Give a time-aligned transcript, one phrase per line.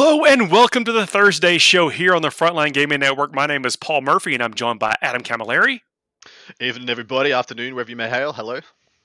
[0.00, 3.34] Hello and welcome to the Thursday show here on the Frontline Gaming Network.
[3.34, 5.80] My name is Paul Murphy and I'm joined by Adam Camilleri
[6.60, 7.32] Evening, everybody.
[7.32, 8.32] Afternoon, wherever you may hail.
[8.32, 8.60] Hello.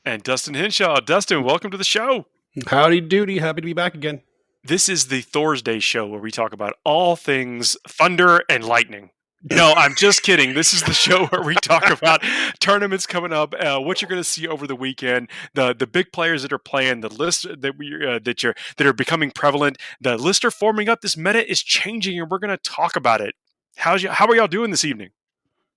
[0.05, 0.99] and Dustin Henshaw.
[0.99, 2.27] Dustin, welcome to the show.
[2.67, 3.39] Howdy doody.
[3.39, 4.21] Happy to be back again.
[4.63, 9.09] This is the Thursday show where we talk about all things thunder and lightning.
[9.51, 10.53] No, I'm just kidding.
[10.53, 12.23] This is the show where we talk about
[12.59, 16.13] tournaments coming up, uh, what you're going to see over the weekend, the the big
[16.13, 19.77] players that are playing, the list that we uh, that you're that are becoming prevalent.
[19.99, 21.01] The list are forming up.
[21.01, 23.35] This meta is changing, and we're going to talk about it.
[23.75, 25.09] How's you, how are y'all doing this evening?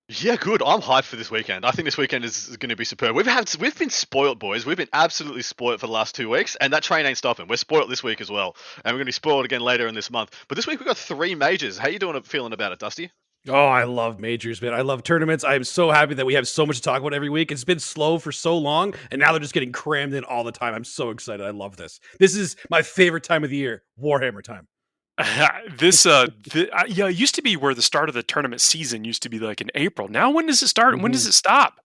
[0.09, 0.61] Yeah, good.
[0.63, 1.65] I'm hyped for this weekend.
[1.65, 3.13] I think this weekend is going to be superb.
[3.17, 4.65] We've had we've been spoiled, boys.
[4.65, 7.49] We've been absolutely spoiled for the last two weeks, and that train ain't stopping.
[7.49, 8.55] We're spoiled this week as well,
[8.85, 10.33] and we're going to be spoiled again later in this month.
[10.47, 11.77] But this week we've got three majors.
[11.77, 12.21] How you doing?
[12.23, 13.11] Feeling about it, Dusty?
[13.47, 14.73] Oh, I love majors, man.
[14.73, 15.43] I love tournaments.
[15.43, 17.51] I'm so happy that we have so much to talk about every week.
[17.51, 20.51] It's been slow for so long, and now they're just getting crammed in all the
[20.51, 20.73] time.
[20.73, 21.45] I'm so excited.
[21.45, 21.99] I love this.
[22.19, 24.67] This is my favorite time of the year, Warhammer time.
[25.79, 28.61] this uh, the, uh, yeah, it used to be where the start of the tournament
[28.61, 30.07] season used to be like in April.
[30.07, 30.93] Now, when does it start?
[30.93, 31.79] and When does it stop?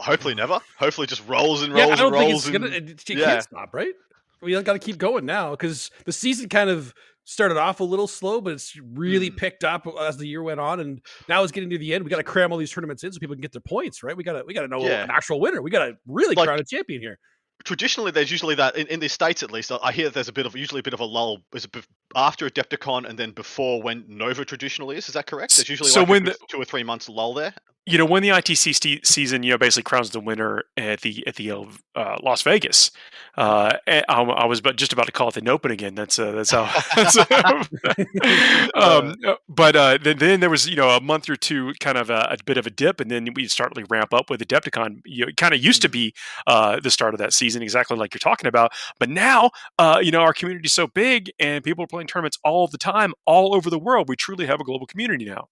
[0.00, 0.58] Hopefully never.
[0.78, 2.48] Hopefully just rolls and Yeah, rolls I don't and think rolls.
[2.48, 2.66] it's gonna.
[2.76, 3.24] and- It, it yeah.
[3.26, 3.92] can't stop, right?
[4.40, 6.92] We got to keep going now because the season kind of
[7.24, 9.36] started off a little slow, but it's really Mm.
[9.36, 12.04] picked up as the year went on, and now it's getting to the end.
[12.04, 14.16] We got to cram all these tournaments in so people can get their points, right?
[14.16, 15.04] We got to we got to know Yeah.
[15.04, 15.62] an actual winner.
[15.62, 17.18] We got to really Like- crown a champion here.
[17.64, 19.70] Traditionally, there's usually that in, in the states at least.
[19.70, 21.38] I hear there's a bit of usually a bit of a lull.
[21.54, 21.76] Is it
[22.16, 25.06] after Adepticon and then before when Nova traditionally is?
[25.06, 25.54] Is that correct?
[25.54, 27.54] There's usually So like when the- two or three months lull there.
[27.84, 31.26] You know, when the ITC st- season, you know, basically crowns the winner at the
[31.26, 32.90] at the uh, Las Vegas.
[33.36, 35.94] Uh, I, I was about, just about to call it the Open again.
[35.94, 36.70] That's uh, that's how.
[36.96, 37.16] That's,
[38.74, 41.96] um, uh, but uh, then, then there was you know a month or two, kind
[41.96, 44.40] of a, a bit of a dip, and then we start to ramp up with
[44.40, 45.00] the Adepticon.
[45.04, 46.14] You know, it kind of used to be
[46.46, 48.72] uh, the start of that season, exactly like you're talking about.
[48.98, 52.38] But now, uh, you know, our community is so big, and people are playing tournaments
[52.44, 54.08] all the time, all over the world.
[54.08, 55.48] We truly have a global community now.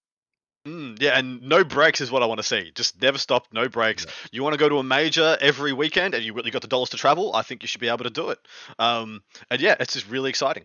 [0.66, 2.70] Mm, yeah, and no breaks is what I want to see.
[2.74, 4.06] Just never stop, no breaks.
[4.30, 6.90] You want to go to a major every weekend, and you really got the dollars
[6.90, 7.34] to travel.
[7.34, 8.38] I think you should be able to do it.
[8.78, 10.64] Um, and yeah, it's just really exciting.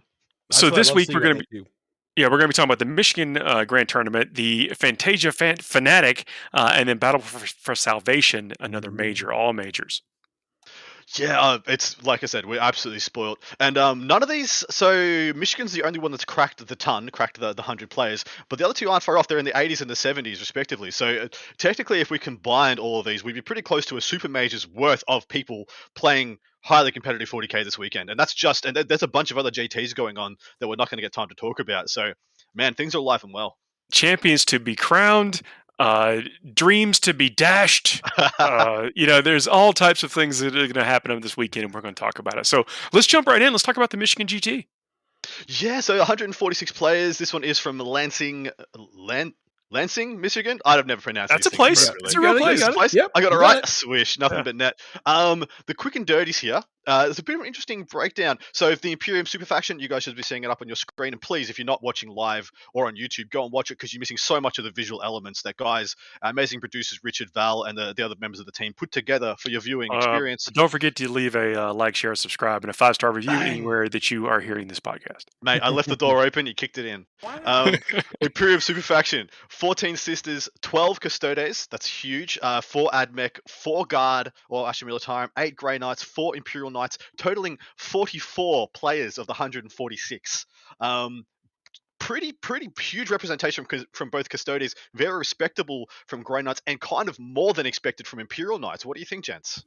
[0.51, 1.59] So That's what I this week we're gonna be.
[1.59, 1.67] it.
[2.17, 5.57] Yeah, we're going to be talking about the Michigan uh, Grand Tournament, the Fantasia Fan-
[5.57, 10.01] Fanatic, uh, and then Battle for, for Salvation, another major, all majors.
[11.17, 14.63] Yeah, uh, it's like I said, we're absolutely spoiled, and um, none of these.
[14.69, 18.59] So Michigan's the only one that's cracked the ton, cracked the the hundred players, but
[18.59, 19.27] the other two aren't far off.
[19.27, 20.91] They're in the 80s and the 70s, respectively.
[20.91, 21.27] So uh,
[21.57, 24.67] technically, if we combined all of these, we'd be pretty close to a super major's
[24.67, 25.65] worth of people
[25.95, 29.37] playing highly competitive 40k this weekend, and that's just and there- there's a bunch of
[29.37, 31.89] other GTS going on that we're not going to get time to talk about.
[31.89, 32.13] So,
[32.55, 33.57] man, things are alive and well.
[33.91, 35.41] Champions to be crowned,
[35.79, 36.21] uh,
[36.53, 38.01] dreams to be dashed.
[38.37, 41.37] Uh, you know, there's all types of things that are going to happen over this
[41.37, 42.45] weekend, and we're going to talk about it.
[42.45, 43.53] So let's jump right in.
[43.53, 44.65] Let's talk about the Michigan GT.
[45.47, 47.17] Yeah, so 146 players.
[47.17, 48.49] This one is from Lansing,
[48.93, 49.33] Lan-
[49.71, 50.59] Lansing, Michigan.
[50.65, 51.85] I'd have never pronounced That's a place.
[51.89, 52.05] correctly.
[52.05, 52.59] It's a real You got it, you place.
[52.59, 52.75] got it.
[52.75, 52.93] Place?
[52.93, 53.57] Yep, I got it you got right.
[53.63, 53.67] it.
[53.67, 54.43] Swish, nothing Yeah.
[54.43, 54.79] but net.
[55.05, 56.61] Um, the quick and dirties here.
[56.88, 58.38] Uh, there's a bit of an interesting breakdown.
[58.53, 60.75] So, if the Imperium Super Faction, you guys should be seeing it up on your
[60.75, 61.13] screen.
[61.13, 63.94] And please, if you're not watching live or on YouTube, go and watch it because
[63.94, 67.78] you're missing so much of the visual elements that guys, amazing producers Richard Val and
[67.78, 70.46] the, the other members of the team put together for your viewing Uh, experience.
[70.53, 73.47] Don't forget to leave a uh, like, share, subscribe, and a five star review Bang.
[73.47, 75.25] anywhere that you are hearing this podcast.
[75.41, 76.46] Mate, I left the door open.
[76.46, 77.06] You kicked it in.
[77.46, 77.75] Um,
[78.22, 81.67] Imperium Super Faction, 14 sisters, 12 custodes.
[81.72, 82.38] That's huge.
[82.41, 87.57] Uh, 4 admech, 4 guard, or Astra Militarum, 8 Grey Knights, 4 Imperial Knights, totaling
[87.77, 90.45] 44 players of the 146.
[90.79, 91.25] Um,
[91.99, 94.75] pretty, pretty huge representation from, from both custodes.
[94.93, 98.85] Very respectable from Grey Knights, and kind of more than expected from Imperial Knights.
[98.85, 99.63] What do you think, gents?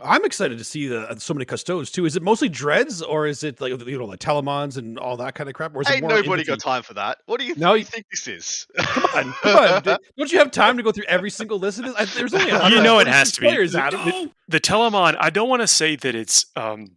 [0.00, 2.04] I'm excited to see the so many custodes too.
[2.06, 5.34] Is it mostly dreads or is it like you know like telemons and all that
[5.34, 5.74] kind of crap?
[5.74, 6.52] Or is it Ain't more nobody infantry?
[6.56, 7.18] got time for that.
[7.26, 8.66] What do you, No, what you- you think this is?
[8.78, 9.82] Come on, come on.
[9.82, 11.94] D- Don't you have time to go through every single list of this?
[11.96, 13.46] I, there's only You know it has to be.
[13.48, 14.04] players, Adam.
[14.04, 16.92] The, the Telemon, I don't want to say that it's um,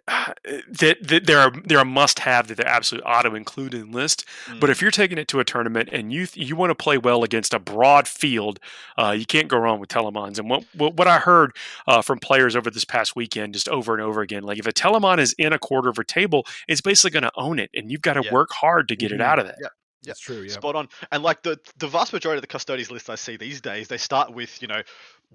[0.08, 4.24] that, that they're a, they're a must have that they're absolute auto included in list.
[4.60, 4.72] But Mm.
[4.72, 7.24] if you're taking it to a tournament and you th- you want to play well
[7.24, 8.58] against a broad field,
[8.98, 10.38] uh, you can't go wrong with Telemons.
[10.38, 11.52] And what what, what I heard
[11.86, 14.72] uh, from players over this past weekend, just over and over again, like if a
[14.72, 17.90] Telemon is in a quarter of a table, it's basically going to own it, and
[17.90, 18.32] you've got to Yeah.
[18.32, 19.24] work hard to get it Mhm.
[19.24, 19.56] out of that.
[19.60, 19.68] Yeah.
[20.06, 20.42] That's true.
[20.42, 20.52] Yeah.
[20.52, 20.88] Spot on.
[21.10, 23.96] And like the the vast majority of the custodies list I see these days, they
[23.96, 24.82] start with you know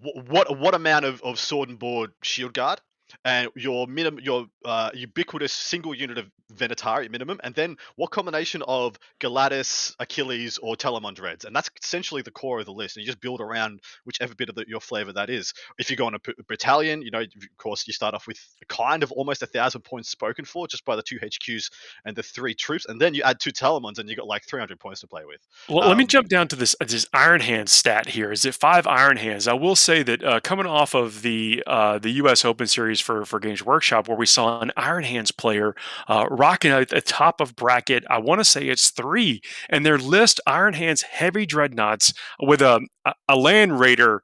[0.02, 2.80] wh- what what amount of, of sword and board shield guard,
[3.26, 8.12] and your minimum, your uh, ubiquitous single unit of Venatari at minimum, and then what
[8.12, 12.98] combination of Galatus, Achilles, or Telemon Dreads, and that's essentially the core of the list.
[12.98, 15.54] And you just build around whichever bit of the, your flavor that is.
[15.78, 19.04] If you go on a battalion, you know, of course, you start off with kind
[19.04, 21.70] of almost a thousand points spoken for just by the two HQs
[22.06, 24.80] and the three troops, and then you add two Telemons, and you got like 300
[24.80, 25.42] points to play with.
[25.68, 28.32] Well, um, let me um, jump down to this this Iron Hands stat here.
[28.32, 29.48] Is it five Iron Hands?
[29.48, 32.44] I will say that uh, coming off of the uh, the U.S.
[32.44, 35.76] Open Series for for Games Workshop, where we saw an Iron Hands player
[36.08, 38.04] uh, rocking at the top of bracket.
[38.10, 42.82] I want to say it's three, and their list Iron Hands heavy dreadnoughts with a
[43.28, 44.24] a land raider.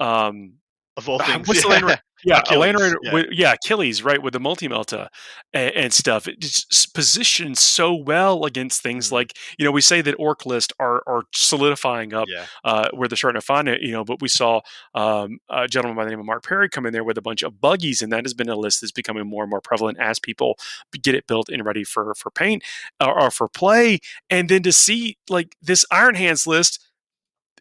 [0.00, 0.54] Um,
[0.96, 1.62] of all things, what's yeah.
[1.62, 2.02] the land raider?
[2.24, 3.12] Yeah, Achilles, yeah.
[3.12, 5.08] With, yeah, Achilles, right, with the multi melta
[5.52, 6.26] and, and, stuff.
[6.26, 9.14] It's positioned so well against things mm-hmm.
[9.16, 12.46] like you know we say that Orc list are are solidifying up yeah.
[12.64, 13.82] uh, where they're starting to find it.
[13.82, 14.60] You know, but we saw
[14.94, 17.42] um, a gentleman by the name of Mark Perry come in there with a bunch
[17.42, 20.18] of buggies, and that has been a list that's becoming more and more prevalent as
[20.18, 20.58] people
[21.02, 22.62] get it built and ready for for paint
[23.00, 23.98] or, or for play.
[24.30, 26.84] And then to see like this Iron Hands list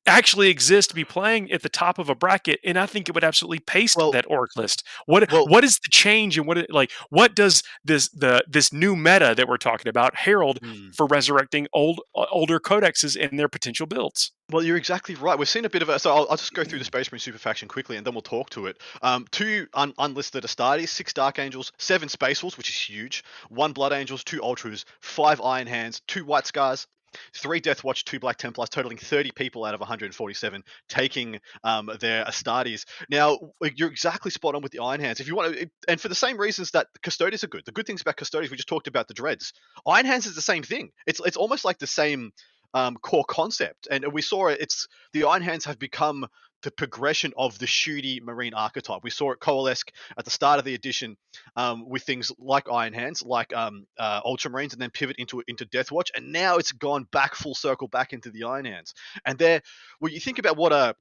[0.05, 3.15] actually exist to be playing at the top of a bracket, and I think it
[3.15, 4.83] would absolutely paste well, that orc list.
[5.05, 8.73] What well, what is the change and what it, like what does this the this
[8.73, 10.89] new meta that we're talking about herald hmm.
[10.91, 14.31] for resurrecting old uh, older codexes and their potential builds?
[14.51, 15.39] Well, you're exactly right.
[15.39, 15.97] We've seen a bit of a.
[15.97, 18.21] So I'll, I'll just go through the Space Marine super faction quickly, and then we'll
[18.21, 18.81] talk to it.
[19.01, 23.23] Um, two un, unlisted Astartes, six Dark Angels, seven Space Wolves, which is huge.
[23.50, 26.88] One Blood Angels, two Ultras, five Iron Hands, two White Scars,
[27.36, 32.25] three Death Watch, two Black Templars, totaling 30 people out of 147 taking um, their
[32.25, 32.86] Astartes.
[33.10, 33.39] Now,
[33.75, 35.19] you're exactly spot on with the Iron Hands.
[35.19, 37.63] If you want to, and for the same reasons that Custodians are good.
[37.65, 39.54] The good things about Custodians, we just talked about the Dreads.
[39.88, 40.92] Iron Hands is the same thing.
[41.07, 42.31] It's it's almost like the same
[42.74, 44.60] um, core concept, and we saw it.
[44.62, 46.27] It's the Iron Hands have become
[46.63, 49.04] the progression of the shooty marine archetype.
[49.04, 49.83] We saw it coalesce
[50.18, 51.18] at the start of the edition
[51.56, 55.65] um, with things like Iron Hands, like um, uh, Ultramarines, and then pivot into into
[55.65, 58.94] Deathwatch, and now it's gone back full circle back into the Iron Hands.
[59.25, 59.62] And there,
[60.00, 60.95] when you think about what a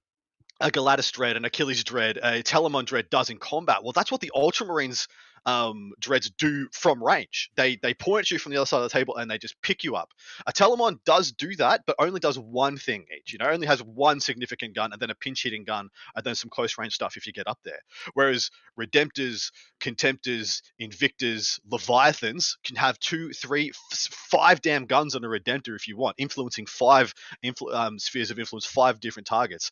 [0.61, 3.83] a Dread, an Achilles Dread, a Telemon Dread does in combat.
[3.83, 5.09] Well, that's what the Ultramarines
[5.47, 7.51] um, dreads do from range.
[7.57, 9.61] They they point at you from the other side of the table and they just
[9.63, 10.11] pick you up.
[10.47, 13.33] A Telemon does do that, but only does one thing each.
[13.33, 16.35] You know, only has one significant gun and then a pinch hitting gun and then
[16.35, 17.81] some close range stuff if you get up there.
[18.15, 19.51] Whereas Redemptors,
[19.81, 25.89] Contemptors, Invictors, Leviathans can have two, three, f- five damn guns on a Redemptor if
[25.89, 27.13] you want, influencing five
[27.45, 29.71] influ- um, spheres of influence, five different targets.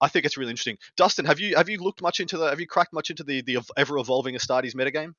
[0.00, 0.78] I think it's really interesting.
[0.96, 2.48] Dustin, have you have you looked much into the?
[2.50, 5.11] Have you cracked much into the the ever evolving Astartes metagame?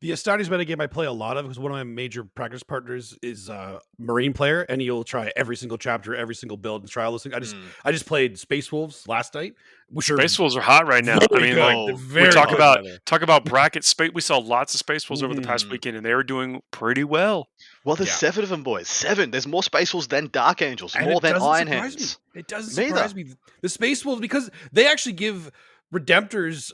[0.00, 3.16] The Astartes metagame I play a lot of because one of my major practice partners
[3.22, 7.04] is a Marine player, and he'll try every single chapter, every single build, and try
[7.04, 7.34] all those things.
[7.34, 7.62] I just mm.
[7.84, 9.54] I just played Space Wolves last night,
[9.88, 11.18] which are Space Wolves are hot right now.
[11.32, 12.98] I mean, like we talk about together.
[13.04, 14.10] talk about bracket space.
[14.14, 15.26] We saw lots of Space Wolves mm.
[15.26, 15.72] over the past mm.
[15.72, 17.48] weekend, and they were doing pretty well.
[17.84, 18.14] Well, there's yeah.
[18.14, 18.88] seven of them, boys.
[18.88, 19.30] Seven.
[19.30, 22.18] There's more Space Wolves than Dark Angels, and more than Iron Hands.
[22.34, 22.40] Me.
[22.40, 23.30] It doesn't surprise Neither.
[23.30, 23.34] me.
[23.60, 25.50] The Space Wolves because they actually give
[25.92, 26.72] Redemptors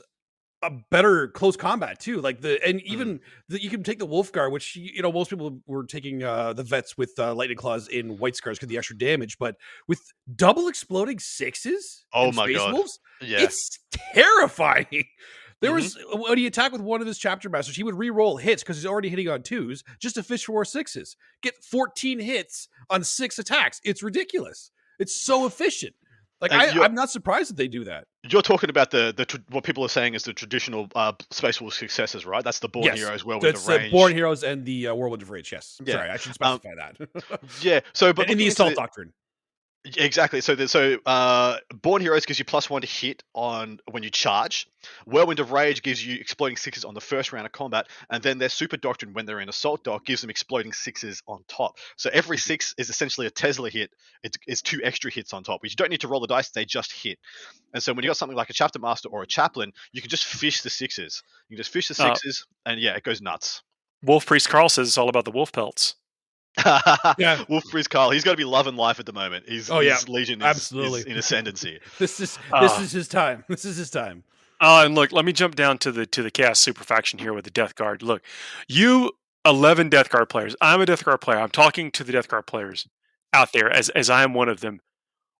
[0.63, 2.21] a better close combat too.
[2.21, 3.21] Like the and even mm.
[3.49, 6.63] the, you can take the Wolfgar, which you know most people were taking uh, the
[6.63, 9.55] vets with uh, lightning claws in white scars because the extra damage, but
[9.87, 10.01] with
[10.35, 12.05] double exploding sixes.
[12.13, 12.73] Oh my Space god!
[12.73, 13.79] Wolves, yeah, it's
[14.13, 15.05] terrifying.
[15.61, 16.11] There mm-hmm.
[16.11, 18.75] was when he attacked with one of his chapter masters, he would re-roll hits because
[18.75, 21.15] he's already hitting on twos just to fish for sixes.
[21.41, 23.79] Get 14 hits on six attacks.
[23.85, 24.71] It's ridiculous.
[24.99, 25.95] It's so efficient.
[26.43, 28.05] Like I, am not surprised that they do that.
[28.23, 31.73] You're talking about the the what people are saying is the traditional uh, Space Wolf
[31.73, 32.43] successes, right?
[32.43, 32.97] That's the Born yes.
[32.97, 33.93] Heroes, well with the range.
[33.93, 35.53] Born Heroes and the uh, Whirlwind of Rage.
[35.53, 35.79] Yes.
[35.85, 35.93] Yeah.
[35.93, 37.39] Sorry, I should um, specify um, that.
[37.61, 37.79] yeah.
[37.93, 39.13] So, but in the Assault the, Doctrine.
[39.85, 40.39] Exactly.
[40.39, 44.09] So, the, so uh, Born Heroes gives you plus one to hit on when you
[44.09, 44.67] charge.
[45.05, 48.37] Whirlwind of Rage gives you exploding sixes on the first round of combat, and then
[48.37, 51.77] their Super Doctrine, when they're in Assault Dock, gives them exploding sixes on top.
[51.97, 53.91] So every six is essentially a Tesla hit.
[54.23, 56.49] It's, it's two extra hits on top, which you don't need to roll the dice;
[56.51, 57.19] they just hit.
[57.73, 60.09] And so when you got something like a Chapter Master or a Chaplain, you can
[60.09, 61.23] just fish the sixes.
[61.49, 63.61] You can just fish the uh, sixes, uh, and yeah, it goes nuts.
[64.01, 65.95] Wolf Priest Carl says it's all about the wolf pelts
[67.17, 68.11] yeah, Wolf Priest Carl.
[68.11, 69.45] He's got to be loving life at the moment.
[69.47, 71.79] He's oh yeah, his Legion is, absolutely is in ascendancy.
[71.99, 73.43] this is this uh, is his time.
[73.47, 74.23] This is his time.
[74.61, 77.19] Oh, uh, and look, let me jump down to the to the chaos super faction
[77.19, 78.01] here with the Death Guard.
[78.03, 78.21] Look,
[78.67, 79.11] you
[79.45, 80.55] eleven Death Guard players.
[80.61, 81.39] I'm a Death Guard player.
[81.39, 82.87] I'm talking to the Death Guard players
[83.33, 84.79] out there as as I am one of them.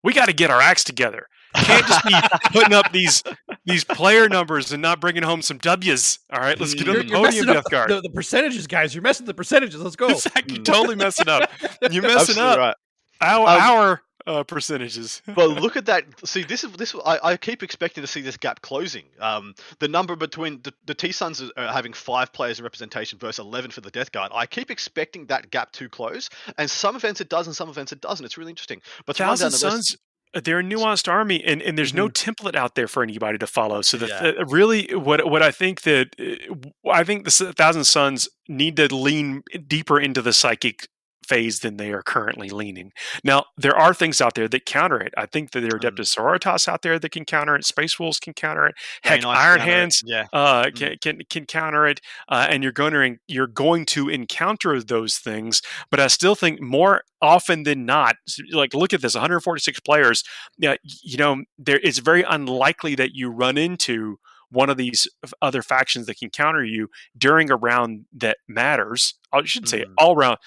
[0.03, 1.27] We got to get our acts together.
[1.55, 2.13] Can't just be
[2.51, 3.23] putting up these
[3.65, 6.19] these player numbers and not bringing home some W's.
[6.31, 7.89] All right, let's get on the podium, Death Guard.
[7.89, 8.93] The, the, percentages, guys.
[8.93, 9.81] You're messing the percentages.
[9.81, 10.09] Let's go.
[10.09, 11.49] Exactly, You're totally messing up.
[11.91, 12.57] You're messing Absolutely up.
[12.57, 12.75] Right.
[13.21, 15.21] Our um, our uh, percentages.
[15.35, 16.05] but look at that.
[16.25, 16.95] See, this is this.
[17.05, 19.05] I, I keep expecting to see this gap closing.
[19.19, 23.39] Um, the number between the, the T Suns are having five players in representation versus
[23.39, 24.31] eleven for the Death Guard.
[24.33, 27.91] I keep expecting that gap to close, and some events it does, and some events
[27.91, 28.25] it doesn't.
[28.25, 28.81] It's really interesting.
[29.05, 29.97] But to run Thousand Suns, list,
[30.33, 32.13] they're a nuanced army, and, and there's no Mhm.
[32.13, 33.81] template out there for anybody to follow.
[33.81, 34.43] So the, Yeah.
[34.47, 39.43] really, what what I think that uh, I think the Thousand sons need to lean
[39.67, 40.87] deeper into the psychic
[41.25, 42.91] phase than they are currently leaning.
[43.23, 45.13] Now, there are things out there that counter it.
[45.17, 45.79] I think that there are.
[45.79, 47.65] Adeptus Sororitas out there that can counter it.
[47.65, 48.75] Space Wolves can counter it.
[49.03, 49.59] Heck, Iron.
[49.59, 50.25] Hands Yeah.
[50.33, 50.75] uh, Mm.
[50.75, 51.99] can, can can counter it,
[52.29, 55.61] uh, and you're going to you're going to encounter those things.
[55.91, 58.15] But I still think more often than not,
[58.51, 60.23] like look at this, 146 players.
[60.57, 65.07] Yeah, you know, there it's very unlikely that you run into one of these
[65.41, 66.87] other factions that can counter you
[67.17, 69.15] during a round that matters.
[69.31, 69.93] I should say Mm.
[69.97, 70.37] all round.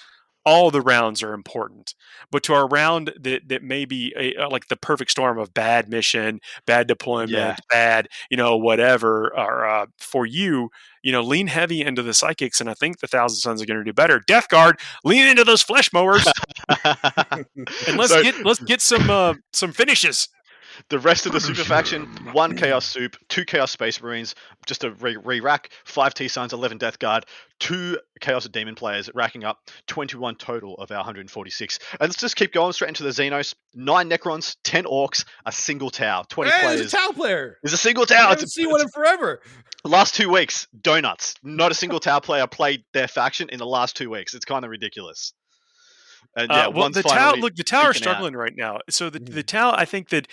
[0.47, 1.93] All the rounds are important,
[2.31, 5.89] but to a round that, that may be a, like the perfect storm of bad
[5.89, 7.57] mission, bad deployment, Yeah.
[7.71, 10.71] bad, you know, whatever, or uh, for you,
[11.03, 13.79] you know, lean heavy into the psychics, and I think the Thousand Sons are going
[13.81, 14.21] to do better.
[14.27, 16.25] Death Guard, lean into those flesh mowers,
[16.85, 20.29] and let's So- get let's get some uh, some finishes.
[20.89, 24.35] The rest of the oh, super faction: oh, one Chaos Soup, two Chaos Space Marines,
[24.67, 27.27] just a re- re-rack, five T Suns, eleven Death Guard,
[27.59, 31.79] two Chaos Demon players, racking up twenty-one total of our 146.
[31.93, 35.91] And let's just keep going straight into the Xenos: nine Necrons, ten Orcs, a single
[35.91, 36.81] Tau, twenty Hey, players.
[36.81, 37.59] there's a Tau player.
[37.63, 39.41] There's a single I haven't It's, seen one in forever.
[39.85, 41.35] last two weeks, donuts.
[41.43, 44.35] Not a single Tau player played their faction in the last two weeks.
[44.35, 45.33] It's kind of ridiculous.
[46.37, 48.15] And yeah, uh, well, the tower look the tower is peeking out.
[48.15, 48.81] struggling right now.
[48.91, 49.47] So the the Mhm.
[49.47, 50.29] Tau, I think that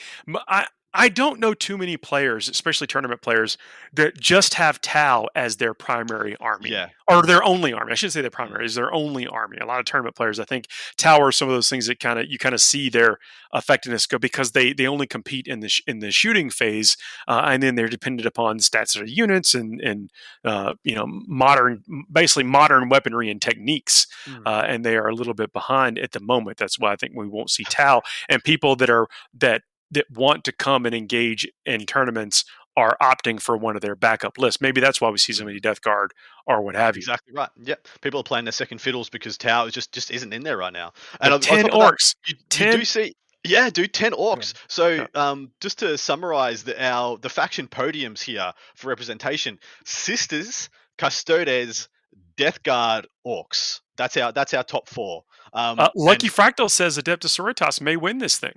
[0.47, 3.57] I I don't know too many players, especially tournament players,
[3.93, 6.69] that just have Tau as their primary army.
[6.71, 6.89] Yeah.
[7.09, 7.91] or their only army.
[7.91, 9.57] I shouldn't say their primary; is their only army.
[9.59, 12.27] A lot of tournament players, I think, Tower, some of those things that kind of
[12.29, 13.17] you kind of see their
[13.53, 16.95] effectiveness go because they they only compete in the sh- in the shooting phase,
[17.27, 20.09] uh, and then they're dependent upon stats of units and and
[20.45, 24.43] uh, you know modern, basically modern weaponry and techniques, Mm.
[24.45, 26.57] uh, and they are a little bit behind at the moment.
[26.57, 29.07] That's why I think we won't see Tau and people that are
[29.39, 33.95] that that want to come and engage in tournaments are opting for one of their
[33.95, 34.59] backup lists.
[34.59, 36.11] Maybe that's why we see so many Death Guard
[36.47, 37.01] or what have you.
[37.01, 37.49] Exactly right.
[37.61, 37.87] Yep.
[38.01, 40.91] People are playing their second fiddles because Tau just just isn't in there right now.
[41.21, 42.15] And on ten top of that, orcs.
[42.25, 42.35] you,
[42.65, 43.13] you do see
[43.45, 44.53] yeah, dude, ten orcs.
[44.69, 51.89] So, um, just to summarize the, our the faction podiums here for representation: sisters, custodes,
[52.37, 53.81] death guard, orcs.
[53.97, 55.23] That's our that's our top four.
[55.53, 58.55] Um, Uh, Lucky and- Fractal says Adeptus Sororitas may win this thing.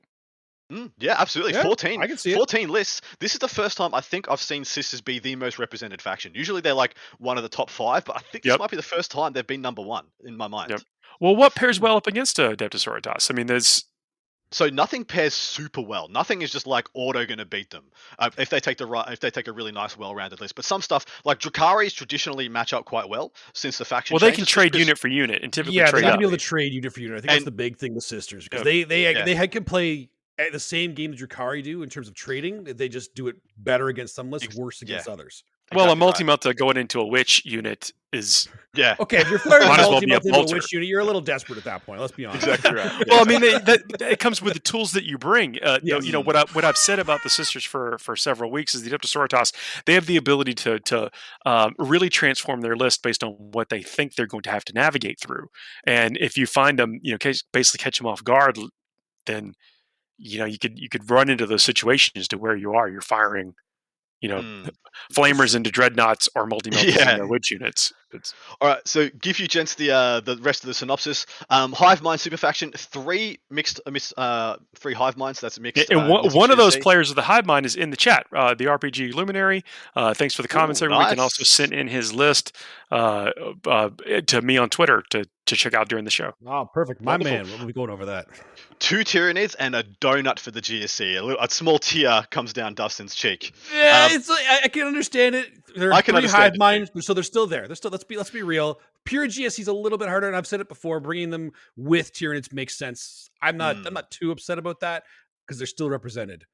[0.72, 1.54] Mm, yeah, absolutely.
[1.54, 2.02] Yeah, 14.
[2.02, 2.36] I can see it.
[2.36, 3.00] 14 lists.
[3.20, 6.32] This is the first time I think I've seen Sisters be the most represented faction.
[6.34, 8.82] Usually they're like one of the top five, but I think this might be the
[8.82, 10.70] first time they've been number one in my mind.
[10.70, 10.80] Yep.
[11.20, 13.84] Well, what pairs well up against uh, Adeptus I mean, there's
[14.50, 16.08] So nothing pairs super well.
[16.08, 17.84] Nothing is just like auto going to beat them
[18.18, 20.56] uh, if they take the right if they take a really nice, well-rounded list.
[20.56, 24.14] But some stuff like Drukhari's traditionally match up quite well since the faction.
[24.14, 26.12] well, they can trade trade 'cause- unit for unit and typically yeah, they trade got
[26.12, 27.18] to be able to trade unit for unit.
[27.18, 28.64] I think that's the big thing with sisters because Yep.
[28.64, 29.24] they they Yeah.
[29.24, 30.08] they had- can play at
[30.52, 32.64] the same game that Drukhari do in terms of trading.
[32.64, 34.86] They just do it better against some lists, Ex- worse yeah.
[34.94, 35.42] against others.
[35.72, 35.98] well, a Exactly right.
[35.98, 38.94] multi-multi going into a witch unit is Yeah.
[39.00, 40.86] Okay, if you're firing Might a as well be a multi into a witch unit,
[40.86, 41.98] you're a little desperate at that point.
[41.98, 42.46] Let's be honest.
[42.46, 43.04] Exactly right.
[43.08, 43.22] well.
[43.22, 45.56] I mean, they, that, that- it comes with the tools that you bring.
[45.62, 46.04] Uh, you know- Yes.
[46.06, 48.82] You know what I what I've said about the sisters for for several weeks is
[48.82, 49.54] the Adeptus Sororitas.
[49.86, 51.10] They have the ability to to
[51.46, 54.74] um, really transform their list based on what they think they're going to have to
[54.74, 55.48] navigate through.
[55.84, 57.18] And if you find them, you know,
[57.52, 58.58] basically catch them off guard,
[59.24, 59.54] then
[60.18, 62.88] you know you could you could run into those situations to where you are.
[62.88, 63.54] You're firing,
[64.20, 64.70] you know, Mm.
[65.12, 67.12] flamers into dreadnoughts or multi multis Yeah.
[67.14, 67.92] into witch units.
[68.12, 71.26] It's, All right, so give you gents the uh, the rest of the synopsis.
[71.50, 75.40] Um, Hive Mind super faction, three mixed, uh, mixed uh, three Hive Minds.
[75.40, 75.90] That's a mixed.
[75.90, 77.96] and uh, one, mixed one of those players of the Hive Mind is in the
[77.96, 78.26] chat.
[78.34, 79.64] Uh, the RPG Luminary.
[79.96, 82.56] Uh, thanks for the comments Ooh, every week, and also send in his list
[82.90, 83.30] uh,
[83.66, 83.90] uh,
[84.28, 86.32] to me on Twitter to to check out during the show.
[86.46, 87.02] Oh, perfect.
[87.02, 87.36] My Wonderful.
[87.48, 88.26] man, we'll be going over that.
[88.78, 91.18] Two Tyranids and a donut for the GSC.
[91.18, 93.52] A, little, a small tear comes down Dustin's cheek.
[93.74, 95.46] Yeah, Um, it's like, I, I can understand it.
[95.76, 97.66] There are I can understand hive minds, so they're still there.
[97.66, 97.90] They're still.
[97.90, 98.80] Let's be let's be real.
[99.04, 101.00] Pure GSC is a little bit harder, and I've said it before.
[101.00, 103.30] Bringing them with Tyranids makes sense.
[103.42, 103.76] I'm not.
[103.76, 103.86] Hmm.
[103.86, 105.04] I'm not too upset about that
[105.46, 106.44] because they're still represented.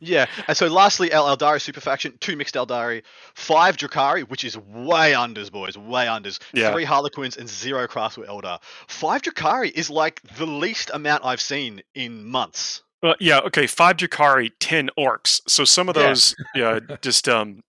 [0.00, 3.02] Yeah, and so lastly, El Eldari super faction, two mixed Eldari,
[3.34, 6.38] five Drukhari, which is way unders, boys, way unders.
[6.52, 6.72] Yeah.
[6.72, 8.58] Three Harlequins and zero Craftworld Eldar.
[8.86, 12.82] Five Drukhari is like the least amount I've seen in months.
[13.02, 13.66] Well, yeah, okay.
[13.66, 15.40] Five Drukhari, ten orcs.
[15.46, 17.60] So some of those, yeah, just um,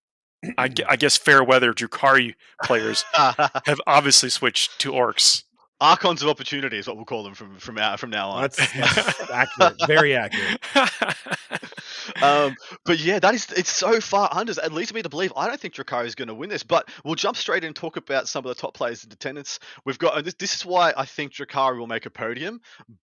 [0.58, 5.44] I, I guess fair weather Drukhari players have obviously switched to orcs.
[5.82, 8.42] Archons of Opportunity is what we'll call them from from now from now on.
[8.42, 9.78] That's, that's accurate.
[9.88, 10.60] Very accurate.
[12.22, 12.56] um,
[12.86, 14.52] but yeah, that is it's so far under.
[14.52, 16.64] It leads me to believe I don't think Drukhari is going to win this.
[16.64, 19.60] But we'll jump straight in and talk about some of the top players in attendance.
[19.86, 22.60] We've got and this, this is why I think Drukhari will make a podium,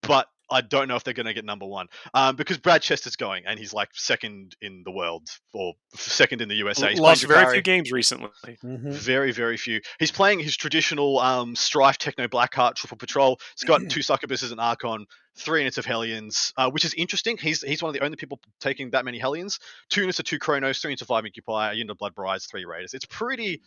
[0.03, 3.15] but I don't know if they're going to get number one um, because Brad Chester's
[3.15, 6.89] going and he's like second in the world or second in the USA.
[6.89, 8.29] He's Lost playing very few games recently.
[8.45, 8.91] Mhm.
[8.91, 9.81] Very, very few.
[9.99, 13.39] He's playing his traditional um, Strife Techno Blackheart Triple Patrol.
[13.55, 17.37] He's got two succubuses and Archon, three units of Hellions, uh, which is interesting.
[17.37, 19.59] He's he's one of the only people taking that many Hellions.
[19.89, 22.45] Two units of two Cronos, three units of five Occupier, a unit of Blood Brides,
[22.45, 22.93] three Raiders.
[22.93, 23.61] It's pretty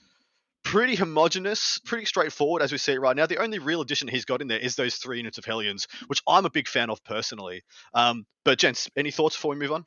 [0.65, 3.27] pretty homogenous, pretty straightforward as we see it right now.
[3.27, 6.23] The only real addition he's got in there is those three units of Hellions, which
[6.27, 7.63] I'm a big fan of personally.
[7.95, 9.85] Um, but gents, any thoughts before we move on?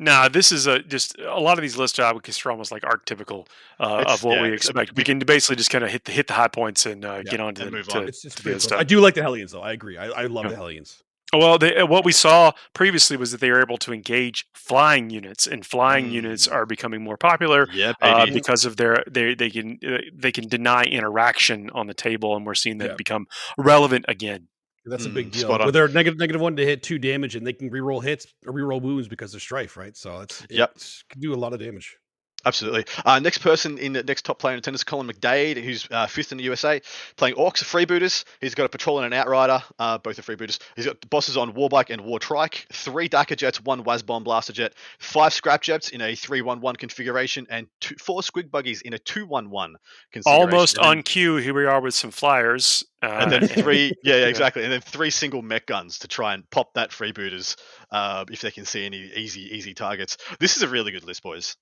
[0.00, 3.46] Nah, this is a, just a lot of these list advocates are almost like archetypical
[3.80, 4.94] uh, of what yeah, we expect.
[4.96, 7.30] We can basically just kind of hit the hit the high points and uh, Yeah,
[7.30, 8.08] get on to, and the, move to on.
[8.08, 8.64] It's, it's to the pretty good close.
[8.64, 8.80] stuff.
[8.80, 9.60] I do like the Hellions, though.
[9.62, 9.96] I agree.
[9.98, 10.50] I, I love Yeah.
[10.50, 11.02] the Hellions.
[11.32, 15.46] Well, they, what we saw previously was that they were able to engage flying units,
[15.46, 16.52] and flying units Mm.
[16.52, 20.48] are becoming more popular Yeah, uh, because of their they they can uh, they can
[20.48, 22.94] deny interaction on the table, and we're seeing that Yeah.
[22.96, 23.26] become
[23.58, 24.48] relevant again.
[24.86, 25.48] That's a Mm, big deal.
[25.50, 28.54] spot they're negative negative one to hit two damage, and they can reroll hits or
[28.54, 29.94] reroll wounds because they're strife, right?
[29.96, 30.70] So it's Yep.
[30.76, 31.96] it can do a lot of damage.
[32.46, 32.84] Absolutely.
[33.04, 36.30] Uh, next person in the next top player in attendance, Colin McDade, who's uh, fifth
[36.30, 36.80] in the USA,
[37.16, 38.24] playing Orcs, freebooters.
[38.40, 40.58] He's got a patrol and an outrider, uh, both are freebooters.
[40.76, 45.32] He's got bosses on Warbike and War Trike, three Dakka jets, one Wazbom Blastajet, five
[45.34, 49.74] scrap jets in a 3-1-1 configuration, and two, four squig buggies in a 2-1-1
[50.12, 50.24] configuration.
[50.26, 52.84] Almost on cue, here we are with some flyers.
[53.02, 54.26] Uh, and then three, yeah, yeah, Yeah.
[54.28, 57.56] exactly, and then three single Mek Gunz to try and pop that freebooters
[57.90, 60.16] uh, if they can see any easy, easy targets.
[60.38, 61.56] This is a really good list, boys.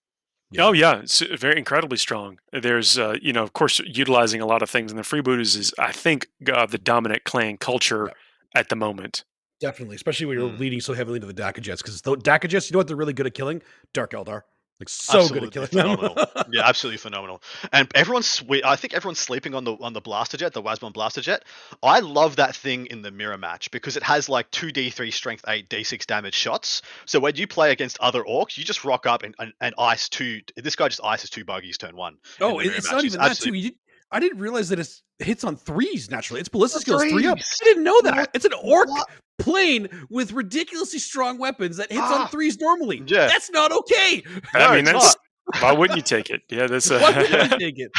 [0.58, 2.38] Oh yeah, it's very incredibly strong.
[2.52, 5.74] There's, uh, you know, of course, utilizing a lot of things, and the freebooters is,
[5.78, 8.12] I think, uh, the dominant clan culture
[8.54, 9.24] at the moment.
[9.60, 10.58] Definitely, especially when you're Mm.
[10.58, 12.96] leading so heavily into the Dakka Jets, because the Dakka Jets, you know what they're
[12.96, 13.62] really good at killing?
[13.92, 14.42] Dark Eldar.
[14.78, 15.96] Like so good at killing Absolutely them.
[16.26, 16.44] phenomenal.
[16.52, 17.42] yeah, absolutely phenomenal.
[17.72, 21.40] And everyone's I think everyone's sleeping on the on the blaster jet, the Wazbom Blastajet.
[21.82, 25.44] I love that thing in the mirror match because it has like two D3 strength
[25.48, 26.82] eight D6 damage shots.
[27.06, 30.10] So when you play against other orcs, you just rock up and, and, and ice
[30.10, 30.42] two.
[30.56, 32.18] This guy just ices two buggies turn one.
[32.42, 32.92] oh, the it- mirror it's match.
[32.92, 33.30] not He's even that too.
[33.30, 33.70] absolutely- You,
[34.10, 36.40] I didn't realize that it's, it hits on threes naturally.
[36.40, 37.38] It's ballistic On skills three up.
[37.38, 37.54] threes.
[37.62, 38.16] I didn't know that.
[38.16, 38.30] What?
[38.34, 39.08] It's an orc What?
[39.38, 42.22] plane with ridiculously strong weapons that hits Ah.
[42.22, 43.02] on threes normally.
[43.06, 43.26] Yeah.
[43.26, 44.22] That's not okay.
[44.54, 45.16] No, I mean, it's that's
[45.62, 46.42] why wouldn't you take it?
[46.50, 47.90] Yeah, that's Why would uh, you take it?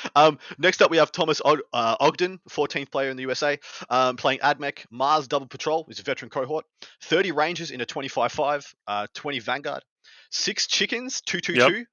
[0.16, 3.58] um, next up, we have Thomas Og- uh, Ogden, 14th player in the USA,
[3.90, 4.84] um, playing AdMech.
[4.90, 6.64] Mars Double Patrol is a veteran cohort.
[7.04, 9.82] 30 Rangers in a 25-5, uh, 20 Vanguard.
[10.32, 11.84] Six Chickens, 222.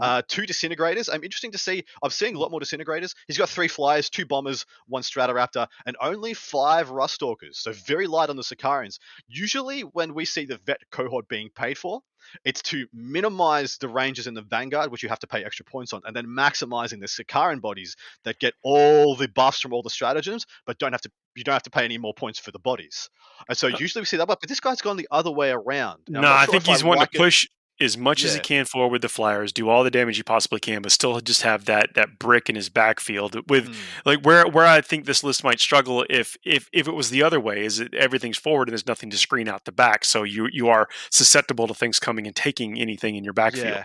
[0.00, 1.08] Uh, two disintegrators.
[1.12, 1.84] I'm interesting to see.
[2.02, 3.14] I'm seeing a lot more disintegrators.
[3.26, 7.54] He's got three flyers, two bombers, one Stratoraptor, and only five Ruststalkers.
[7.54, 8.98] So very light on the Sicarians.
[9.28, 12.02] Usually, when we see the vet cohort being paid for,
[12.44, 15.92] it's to minimize the Rangers in the Vanguard, which you have to pay extra points
[15.92, 19.90] on, and then maximizing the Sicarian bodies that get all the buffs from all the
[19.90, 21.10] stratagems, but don't have to.
[21.36, 23.08] You don't have to pay any more points for the bodies.
[23.48, 26.02] And so usually we see that, but this guy's gone the other way around.
[26.08, 26.20] I'm no.
[26.22, 27.48] not I think he's I wanting like to it.
[27.80, 30.82] As much as he can forward the flyers, do all the damage he possibly can,
[30.82, 33.48] but still just have that that brick in his backfield.
[33.48, 33.76] With Mm.
[34.04, 37.22] like where where I think this list might struggle if if if it was the
[37.22, 40.22] other way, is that everything's forward and there's nothing to screen out the back, so
[40.22, 43.66] you you are susceptible to things coming and taking anything in your backfield.
[43.66, 43.84] Yeah.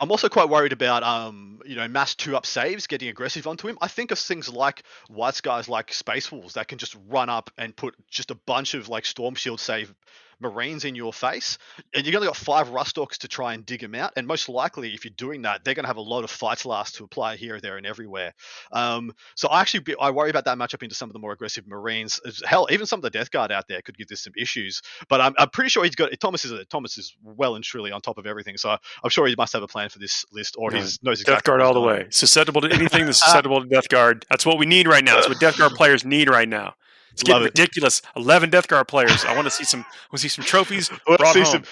[0.00, 3.68] I'm also quite worried about um, you know, mass two up saves getting aggressive onto
[3.68, 3.78] him.
[3.80, 7.50] I think of things like white scars like Space Wolves that can just run up
[7.56, 9.94] and put just a bunch of like Storm Shield save
[10.42, 11.58] Marines in your face.
[11.94, 14.12] And you've only got five Rustalks to try and dig them out.
[14.16, 16.66] And most likely, if you're doing that, they're going to have a lot of fights
[16.66, 18.34] last to apply here, there, and everywhere.
[18.72, 21.32] Um, so I actually be, I worry about that matchup into some of the more
[21.32, 22.20] aggressive Marines.
[22.44, 24.82] Hell, even some of the Death Guard out there could give this some issues.
[25.08, 28.00] But I'm, I'm pretty sure he's got Thomas is Thomas is well and truly on
[28.00, 28.56] top of everything.
[28.56, 31.44] So I'm sure he must have a plan for this list, or he knows Death
[31.44, 32.06] Guard all the way.
[32.10, 34.26] Susceptible to anything that's susceptible to Death Guard.
[34.28, 35.16] That's what we need right now.
[35.16, 36.74] That's what Death Guard players need right now.
[37.12, 37.58] It's getting Love it.
[37.58, 38.02] ridiculous.
[38.16, 39.24] Eleven Death Guard players.
[39.24, 39.80] I want to see some.
[39.80, 41.50] I want to see some trophies Let's brought see home.
[41.52, 41.64] some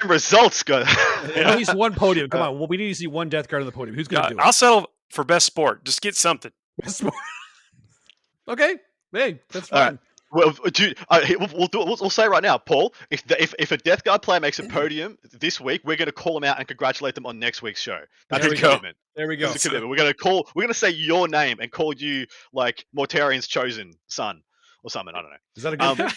[0.00, 0.62] some results.
[0.62, 0.80] Go.
[1.36, 2.28] At least one podium.
[2.30, 2.58] Come on.
[2.58, 3.96] Well, we need to see one death guard on the podium.
[3.96, 4.42] Who's going Uh, to do it?
[4.44, 5.84] I'll settle for best sport.
[5.84, 6.52] Just get something.
[6.78, 7.02] it?
[8.48, 8.76] okay.
[9.12, 9.86] Hey, that's All right.
[9.90, 9.98] fine.
[10.32, 11.78] Well, dude, uh, we'll, we'll, do.
[11.78, 12.92] We'll, we'll say right now, Paul.
[13.08, 16.06] If, the, if if a Death Guard player makes a podium this week, we're going
[16.06, 18.00] to call them out and congratulate them on next week's show.
[18.30, 18.80] That's There a we go.
[19.14, 19.46] There we go.
[19.48, 19.90] That's a commitment.
[19.90, 20.48] We're going to call.
[20.56, 24.42] We're going to say your name and call you like Mortarion's chosen son
[24.84, 25.14] or something.
[25.16, 25.43] I don't know.
[25.56, 26.08] Is that a good Um?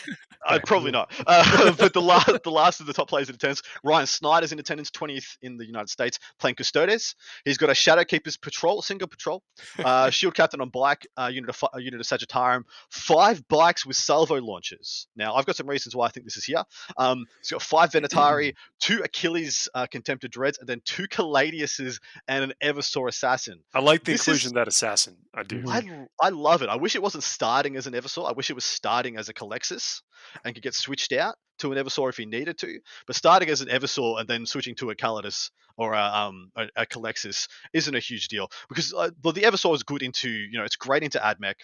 [0.45, 1.11] Uh, probably not.
[1.25, 4.59] Uh, but the last, the last of the top players in attendance, Ryan Snyder's in
[4.59, 7.15] attendance, 20th in the United States, playing Custodes.
[7.43, 9.43] He's got a Shadowkeeper's patrol, single patrol,
[9.83, 13.97] uh, Shield Captain on bike, uh, unit of a unit of Sagittarium, five bikes with
[13.97, 15.07] salvo launchers.
[15.15, 16.63] Now, I've got some reasons why I think this is here.
[16.97, 22.43] Um, he's got five Venatari, two Achilles uh, Contempted Dreads, and then two Caladiuses and
[22.45, 23.59] an Eversor Assassin.
[23.73, 25.17] I like the This inclusion is- of that assassin.
[25.33, 25.63] I do.
[25.67, 26.69] I, I love it.
[26.69, 28.27] I wish it wasn't starting as an Eversaw.
[28.27, 30.01] I wish it was starting as a Culexus
[30.43, 32.79] and could get switched out to an Eversor if he needed to.
[33.05, 36.67] But starting as an Eversor and then switching to a Callidus or a, um, a,
[36.75, 40.63] a Culexus isn't a huge deal because uh, the Eversor is good into you know
[40.63, 41.55] it's great into AdMech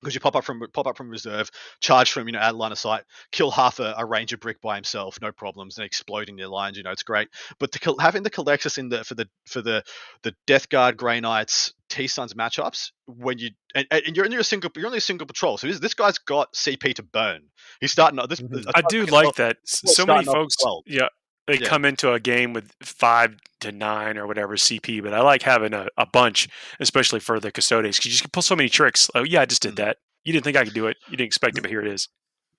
[0.00, 2.72] because you pop up from pop up from reserve, charge from you know out line
[2.72, 6.48] of sight, kill half a, a ranger brick by himself, no problems, and exploding their
[6.48, 6.76] lines.
[6.76, 7.28] You know it's great.
[7.58, 9.82] But the, having the Culexus in the for the for the
[10.22, 14.42] the Death Guard Grey Knights T Suns matchups when you and, and you're in your
[14.42, 17.42] single you're only a single patrol, so this, this guy's got CP to burn.
[17.80, 18.18] He's starting.
[18.28, 18.70] This Mhm.
[18.74, 19.56] I do like that.
[19.84, 20.82] Well, So many folks, well.
[20.86, 21.08] yeah,
[21.50, 21.68] they Yeah.
[21.68, 25.74] come into a game with five to nine or whatever CP, but I like having
[25.74, 26.48] a, a bunch,
[26.80, 29.10] especially for the custodians, because you just can pull so many tricks.
[29.14, 29.76] Oh, yeah, I just did Mm.
[29.76, 29.98] that.
[30.24, 30.96] You didn't think I could do it.
[31.08, 32.08] You didn't expect it, but here it is.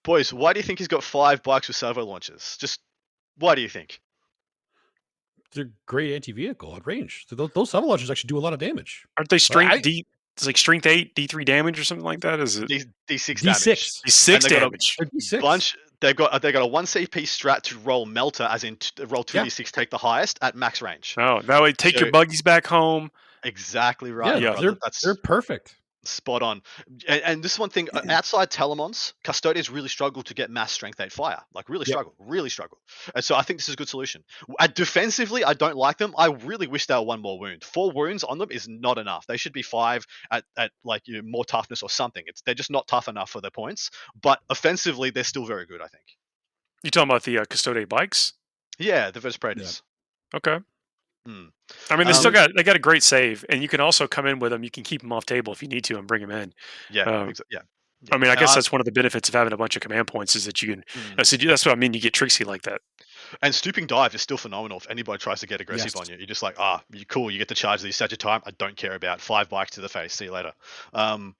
[0.04, 2.58] Boys, why do you think he's got five bikes with salvo launchers?
[2.60, 2.80] Just
[3.38, 4.00] why do you think?
[5.54, 7.26] They're great anti-vehicle at range.
[7.28, 9.06] So those, those sub launchers actually do a lot of damage.
[9.18, 10.06] Aren't they strength I- D?
[10.36, 12.40] It's like strength eight, D three damage or something like that.
[12.40, 13.58] Is it D D six damage.
[13.60, 14.02] D6.
[14.04, 14.96] D six got a damage?
[14.98, 15.42] They're D6.
[15.42, 15.78] Bunch.
[16.00, 19.04] They've got uh, they got a one CP strat to roll melter, as in t-
[19.04, 19.44] uh, roll two Yeah.
[19.44, 21.16] d six, take the highest at max range.
[21.18, 23.12] Oh, that way, take your buggies back home.
[23.44, 24.42] Exactly right.
[24.42, 24.52] Yeah.
[24.52, 24.62] brother.
[24.72, 25.76] they're, That's they're perfect.
[26.04, 26.62] Spot on.
[27.08, 30.72] And, and this is one thing uh, outside Telemons, custodians really struggle to get mass
[30.72, 31.40] strength eight fire.
[31.54, 31.94] Like really Yep.
[31.94, 32.80] struggle, really struggle.
[33.14, 34.24] And so I think this is a good solution.
[34.60, 36.16] Uh, defensively, I don't like them.
[36.18, 37.64] I really wish they were one more wound.
[37.64, 39.28] Four wounds on them is not enough.
[39.28, 42.24] They should be five at, at like you know, more toughness or something.
[42.26, 43.92] It's they're just not tough enough for their points.
[44.20, 45.82] But offensively, they're still very good.
[45.82, 46.04] I think.
[46.84, 48.34] You talking about the uh, custodian bikes?
[48.80, 49.84] Yeah, the Vertus Praetors.
[50.34, 50.58] Okay.
[51.28, 51.46] Hmm.
[51.90, 54.08] I mean, they still Um, got they got a great save, and you can also
[54.08, 54.64] come in with them.
[54.64, 56.54] You can keep them off table if you need to, and bring them in.
[56.90, 57.60] Yeah, Um, exa- yeah.
[58.12, 59.82] I mean, I And guess that's one of the benefits of having a bunch of
[59.84, 60.84] command points is that you can.
[61.18, 61.24] mm.
[61.26, 61.94] So that's what I mean.
[61.94, 62.82] You get tricksy like that.
[63.44, 64.78] And stooping dive is still phenomenal.
[64.80, 65.96] If anybody tries to get aggressive Yes.
[65.96, 67.30] on you, you're just like, ah, you cool.
[67.30, 70.14] You get to charge these time, I don't care about five bikes to the face.
[70.14, 70.52] See you later.
[70.94, 71.36] Um,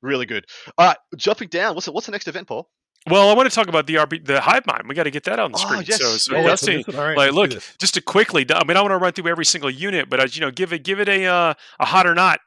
[0.00, 0.46] really good.
[0.78, 1.74] All right, jumping down.
[1.74, 2.70] What's the, what's the next event, Paul?
[3.08, 4.88] Well, I want to talk about the RB, the hive mind.
[4.88, 5.84] We got to get that on the Oh, screen.
[5.86, 5.98] yes.
[6.00, 6.48] So, so Yeah, Oh, yeah.
[6.48, 6.96] let's Dusty, this one.
[6.96, 8.44] All right, like, look, just to quickly.
[8.50, 10.72] I mean, I want to run through every single unit, but uh, you know, give
[10.72, 12.40] it give it a uh, a hot or not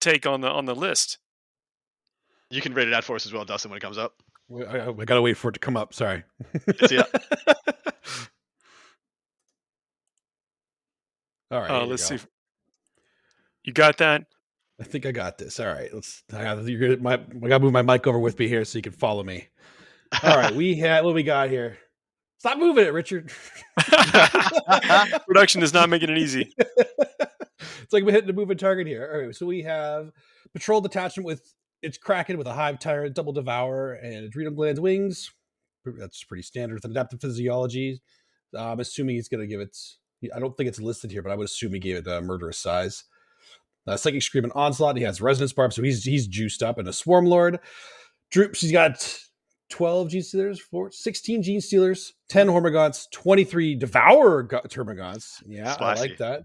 [0.00, 1.18] take on the on the list.
[2.50, 4.14] You can rate it out for us as well, Dustin, when it comes up.
[4.48, 5.92] We- I, I gotta wait for it to come up.
[5.94, 6.22] Sorry.
[6.68, 7.04] It's here.
[11.50, 11.70] All right.
[11.70, 12.08] Uh, let's go.
[12.08, 12.14] see.
[12.16, 12.26] If,
[13.64, 14.24] you got that?
[14.80, 15.58] I think I got this.
[15.60, 15.92] All right.
[15.92, 16.22] Let's.
[16.32, 18.78] I got, you're gonna, my, I gotta move my mic over with me here so
[18.78, 19.48] you can follow me.
[20.22, 20.54] All right.
[20.54, 21.78] We had what we got here.
[22.38, 23.32] Stop moving it, Richard.
[25.26, 26.52] Production is not making it easy.
[26.58, 29.10] it's like we're hitting a moving target here.
[29.10, 30.10] All right, so we have
[30.52, 35.30] patrol detachment with its Kraken with a hive tyrant, double devour, and adrenal glands wings.
[35.86, 38.02] That's pretty standard with adaptive physiology.
[38.54, 39.76] Uh, I'm assuming he's going to give it.
[40.34, 42.58] I don't think it's listed here, but I would assume he gave it a murderous
[42.58, 43.04] size.
[43.86, 44.96] Uh, Psychic Scream and Onslaught.
[44.96, 46.78] He has Resonance Barb, so he's he's juiced up.
[46.78, 47.58] And a Swarm Lord.
[48.30, 49.18] Droops, he's got
[49.74, 55.42] 12 Gene Stealers, four, 16 Gene Stealers, 10 Hormagaunts, 23 Devourer Go- Termagants.
[55.48, 56.44] Yeah, I like that.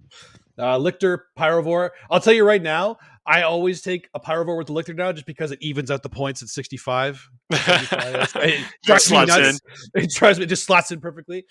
[0.57, 1.91] Uh, Lictor, Pyrovore.
[2.09, 5.27] I'll tell you right now, I always take a Pyrovore with the Lictor now just
[5.27, 7.29] because it evens out the points at 65.
[7.53, 8.31] 75.
[8.37, 9.59] it drives me nuts.
[9.93, 11.45] It drives me, it just slots in perfectly.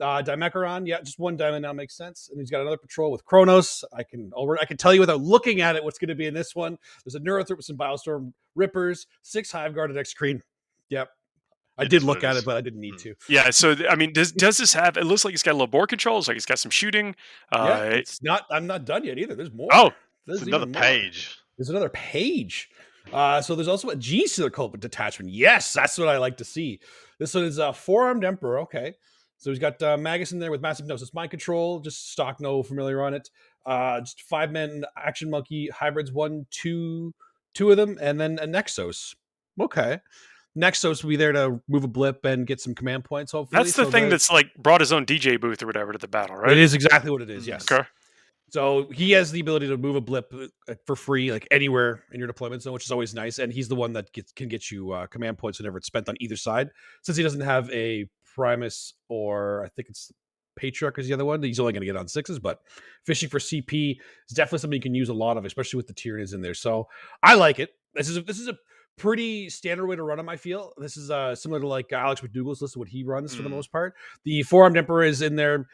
[0.00, 2.28] Uh, Dimachaeron, yeah, just one diamond now makes sense.
[2.30, 3.84] And he's got another patrol with Kronos.
[3.92, 6.26] I can already, I can tell you without looking at it what's going to be
[6.26, 6.78] in this one.
[7.04, 10.40] There's a Neurothrope with some Biostorm Rippers, six Hive Guard and Exocrine.
[10.88, 11.08] Yep.
[11.78, 13.02] I It did look at it, but I didn't need Mm.
[13.02, 13.14] to.
[13.28, 13.50] Yeah.
[13.50, 14.96] So I mean, does does this have?
[14.96, 16.26] It looks like it's got a little board controls.
[16.28, 17.14] Like it's got some shooting.
[17.52, 18.46] yeah, Uh, it's not.
[18.50, 19.34] I'm not done yet either.
[19.34, 19.68] There's more.
[19.72, 19.90] oh,
[20.26, 20.82] There's another even more.
[20.82, 21.36] page.
[21.58, 22.70] There's another page.
[23.12, 25.30] Uh, so there's also a Genestealer Cult detachment.
[25.30, 26.80] Yes, that's what I like to see.
[27.20, 28.60] This one is a four armed Emperor.
[28.60, 28.94] Okay.
[29.38, 32.62] So he's got uh, Magus in there with mass hypnosis mind control, just stock no
[32.62, 33.30] familiar on it.
[33.66, 37.14] Uh, just five men action monkey hybrids, one, two,
[37.52, 39.14] two of them, and then a Nexos.
[39.60, 40.00] Okay.
[40.56, 43.58] Nexos will be there to move a blip and get some command points, hopefully.
[43.62, 45.98] that's the So thing the- that's like brought his own DJ booth or whatever to
[45.98, 46.52] the battle, right?
[46.52, 47.70] It is exactly what it is, Mm, yes.
[47.70, 47.86] Okay.
[48.48, 52.18] So he has the ability to move a blip uh, for free, like anywhere in
[52.20, 53.40] your deployment zone, which is always nice.
[53.40, 56.08] And he's the one that gets, can get you uh, command points whenever it's spent
[56.08, 56.70] on either side.
[57.02, 60.12] Since he doesn't have a Primus or I think it's
[60.56, 61.42] Patriarch is the other one.
[61.42, 62.60] He's only going to get on sixes, but
[63.04, 63.98] fishing for CP
[64.30, 66.54] is definitely something you can use a lot of, especially with the Tyranids in there.
[66.54, 66.86] So
[67.22, 67.70] I like it.
[67.94, 68.56] This is a, this is a
[68.96, 70.28] pretty standard way to run them.
[70.28, 73.34] I feel this is uh, similar to like Alex McDougall's list of what he runs
[73.34, 73.52] for the Mm.
[73.52, 73.94] most part.
[74.24, 75.66] The four armed emperor is in there.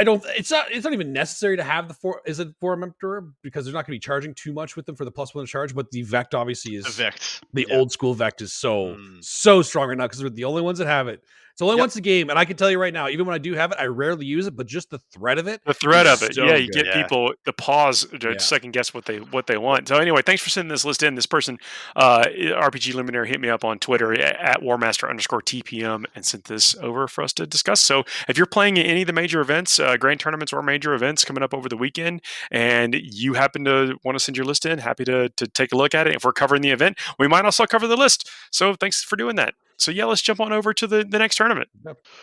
[0.00, 0.22] I don't.
[0.36, 0.70] It's not.
[0.70, 2.22] It's not even necessary to have the four.
[2.24, 4.94] Is it four emperor because they're not going to be charging too much with them
[4.94, 5.74] for the plus one charge.
[5.74, 7.42] But the Vect obviously is The Vect.
[7.52, 7.76] the Yeah.
[7.78, 9.24] old school Vect is so Mm.
[9.24, 11.24] so strong right now because we're the only ones that have it.
[11.58, 11.80] It's only Yep.
[11.80, 13.72] once a game, and I can tell you right now, even when I do have
[13.72, 14.54] it, I rarely use it.
[14.54, 16.84] But just the threat of it, The threat of it, so yeah, you good.
[16.84, 17.02] get Yeah.
[17.02, 18.38] people the pause to Yeah.
[18.38, 19.88] second guess what they what they want.
[19.88, 21.16] So anyway, thanks for sending this list in.
[21.16, 21.58] This person,
[21.96, 26.76] uh, RPG Luminary, hit me up on Twitter at Warmaster underscore TPM and sent this
[26.80, 27.80] over for us to discuss.
[27.80, 31.24] So if you're playing any of the major events, uh, grand tournaments or major events
[31.24, 32.20] coming up over the weekend,
[32.52, 35.76] and you happen to want to send your list in, happy to to take a
[35.76, 36.14] look at it.
[36.14, 38.30] If we're covering the event, we might also cover the list.
[38.52, 39.54] So thanks for doing that.
[39.78, 41.68] So yeah, let's jump on over to the, the next tournament.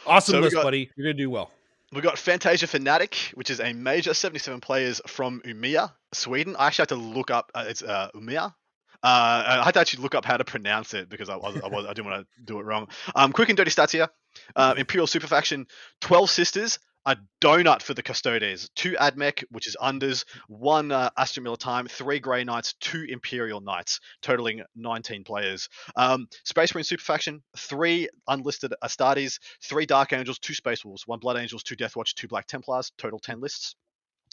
[0.05, 0.91] awesome So list, got- buddy.
[0.95, 1.51] You're gonna do well.
[1.93, 6.55] We've got Fantasia Fanatic, which is a major 77 players from Umeå, Sweden.
[6.57, 7.51] I actually had to look up.
[7.55, 8.47] Uh, it's uh, Umeå.
[8.47, 8.51] Uh,
[9.03, 11.85] I had to actually look up how to pronounce it because I, was, I, was,
[11.85, 12.87] I didn't want to do it wrong.
[13.15, 14.09] Um, quick and dirty stats here.
[14.55, 15.67] Uh, Imperial Super Faction,
[16.01, 21.43] 12 sisters, a donut for the Custodes, two Admech, which is unders, one uh, Astra
[21.43, 25.69] Militarum, three Grey Knights, two Imperial Knights, totaling 19 players.
[25.95, 31.19] Um, Space Marine Super Faction, three unlisted Astartes, three Dark Angels, two Space Wolves, one
[31.19, 33.75] Blood Angels, two Death Watch, two Black Templars, total 10 lists.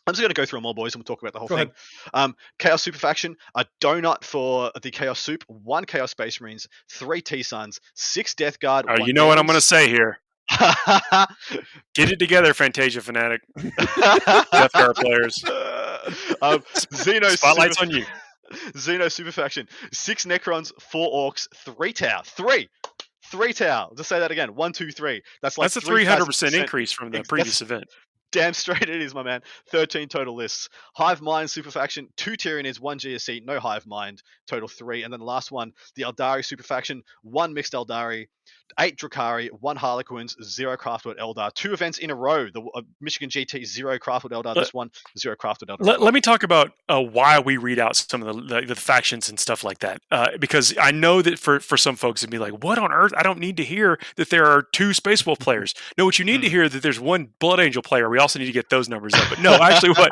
[0.06, 1.48] I'm just going to go through them all, boys, and we'll talk about the whole
[1.48, 1.70] Go thing.
[2.12, 7.20] Um, Chaos Super Faction, a donut for the Chaos Soup, one Chaos Space Marines, three
[7.20, 8.86] T Suns, six Death Guard.
[8.86, 10.18] Uh, one you know what I'm going to say here.
[11.94, 13.40] Get it together, Fantasia fanatic.
[13.56, 15.42] Death Guard players.
[16.42, 16.60] um,
[16.92, 18.04] Xeno Spotlight's Super- on you.
[18.74, 22.68] Xeno Super Faction, six Necrons, four Orcs, three Tau, three,
[23.30, 23.90] three Tau.
[23.96, 24.54] Just say that again.
[24.54, 25.22] One, two, three.
[25.40, 27.84] That's like That's a 300 percent increase from the previous event.
[28.32, 29.42] Damn straight it is, my man.
[29.70, 30.68] 13 total lists.
[30.96, 35.04] Hive Mind Super Faction, two Tyranids, one GSC, no Hive Mind, total three.
[35.04, 38.26] And then the last one, the Eldari Super Faction, one Mixed Eldari,
[38.80, 41.52] eight Drukhari, one Harlequins, zero Craftworld Eldar.
[41.52, 42.46] Two events in a row.
[42.52, 44.54] The uh, Michigan GT, zero Craftworld Eldar.
[44.54, 45.84] This one, zero Craftworld Eldar.
[45.86, 48.74] Let, let me talk about uh, why we read out some of the, the, the
[48.74, 50.00] factions and stuff like that.
[50.10, 53.12] Uh, because I know that for, for some folks, it'd be like, what on earth?
[53.16, 55.74] I don't need to hear that there are two Space Wolf players.
[55.98, 56.52] No, what you need to Hmm.
[56.52, 58.08] hear that there's one Blood Angel player.
[58.08, 59.28] We also need to get those numbers up.
[59.28, 60.10] But no, actually, what,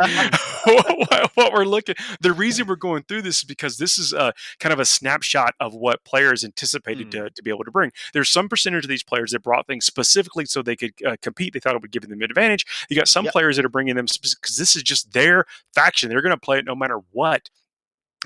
[0.65, 4.33] what, what we're looking, the reason we're going through this is because this is a
[4.59, 7.11] kind of a snapshot of what players anticipated Hmm.
[7.11, 7.93] to, to be able to bring.
[8.13, 11.53] There's some percentage of these players that brought things specifically so they could uh, compete.
[11.55, 12.67] They thought it would give them an advantage.
[12.91, 13.33] You got some Yep.
[13.33, 15.45] players that are bringing them because this is just their
[15.75, 16.09] faction.
[16.09, 17.49] They're going to play it no matter what.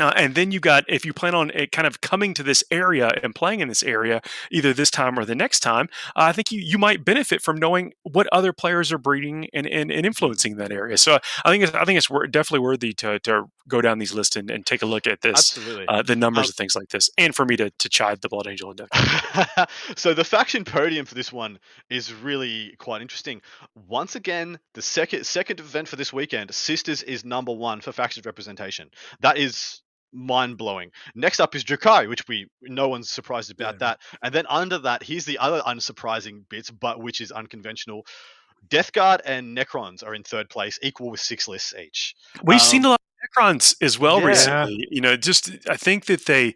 [0.01, 2.65] Uh, and then you got if you plan on it kind of coming to this
[2.71, 6.33] area and playing in this area either this time or the next time uh, i
[6.33, 10.05] think you, you might benefit from knowing what other players are breeding and, and, and
[10.05, 13.45] influencing that area so i think it's, i think it's wor- definitely worthy to, to
[13.69, 15.87] go down these lists and, and take a look at this Absolutely.
[15.87, 18.29] uh, the numbers Um, and things like this and for me to, to chide the
[18.29, 18.81] blood angel and
[19.97, 21.59] so the faction podium for this one
[21.91, 23.41] is really quite interesting.
[23.89, 28.23] Once again, the second second event for this weekend, Sisters is number one for faction
[28.25, 28.91] representation.
[29.21, 29.83] That is
[30.15, 30.91] mind blowing.
[31.15, 33.79] Next up is Drukhari, which we no one's surprised about Yeah.
[33.79, 34.01] that.
[34.23, 38.07] And then under that, here's the other unsurprising bits, but which is unconventional.
[38.69, 42.15] Death Guard and Necrons are in third place, equal with six lists each.
[42.43, 44.27] We've Um, seen a lot of Necrons as well yeah.
[44.27, 44.87] recently.
[44.91, 46.55] You know, just I think that they,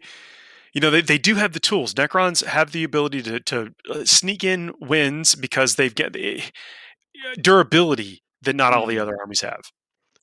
[0.73, 1.93] you know, they, they do have the tools.
[1.93, 6.41] Necrons have the ability to to uh, sneak in wins because they've got the
[7.41, 9.01] durability that not all the Mm.
[9.01, 9.61] other armies have.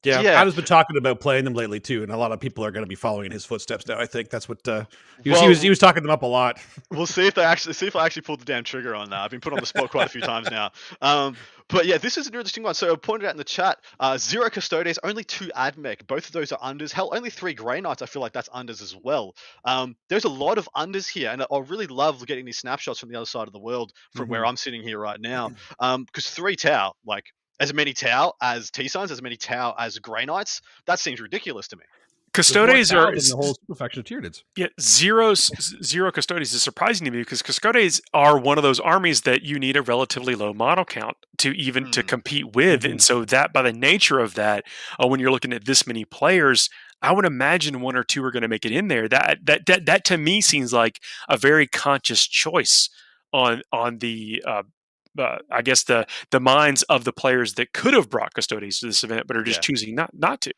[0.04, 0.40] Yeah, Yeah.
[0.40, 2.84] Adam's been talking about playing them lately too, and a lot of people are going
[2.84, 3.98] to be following in his footsteps now.
[3.98, 4.84] I think that's what uh,
[5.24, 5.40] he was.
[5.40, 6.60] he was he was talking them up a lot.
[6.90, 9.20] We'll see if they actually see if I actually pulled the damn trigger on that.
[9.20, 10.70] I've been put on the spot quite a few times now.
[11.02, 11.36] Um,
[11.68, 12.74] but yeah, this is an interesting one.
[12.74, 16.06] So I pointed out in the chat, uh, zero custodes, only two admech.
[16.06, 16.92] Both of those are unders.
[16.92, 18.02] Hell, only three grey knights.
[18.02, 19.34] I feel like that's unders as well.
[19.64, 23.00] Um, there's a lot of unders here, and I I really love getting these snapshots
[23.00, 25.50] from the other side of the world from where I'm sitting here right now.
[25.80, 27.24] Um, because three Tau, like
[27.60, 31.68] as many Tau as T Suns, as many Tau as grey knights, that seems ridiculous
[31.68, 31.82] to me.
[32.34, 34.42] There's Custodes are than the whole super faction of Tyranids.
[34.56, 35.48] Yeah, zero s-
[36.12, 39.74] custodes is surprising to me because custodes are one of those armies that you need
[39.74, 42.06] a relatively low model count to even to Hmm.
[42.06, 44.64] compete with, and so that by the nature of that,
[45.02, 46.68] uh, when you're looking at this many players,
[47.00, 49.08] I would imagine one or two are going to make it in there.
[49.08, 52.90] That that that that to me seems like a very conscious choice
[53.32, 54.42] on on the.
[54.46, 54.64] Uh,
[55.18, 58.86] uh, I guess the the minds of the players that could have brought custodes to
[58.86, 59.62] this event, but are just Yeah.
[59.62, 60.52] choosing not not to.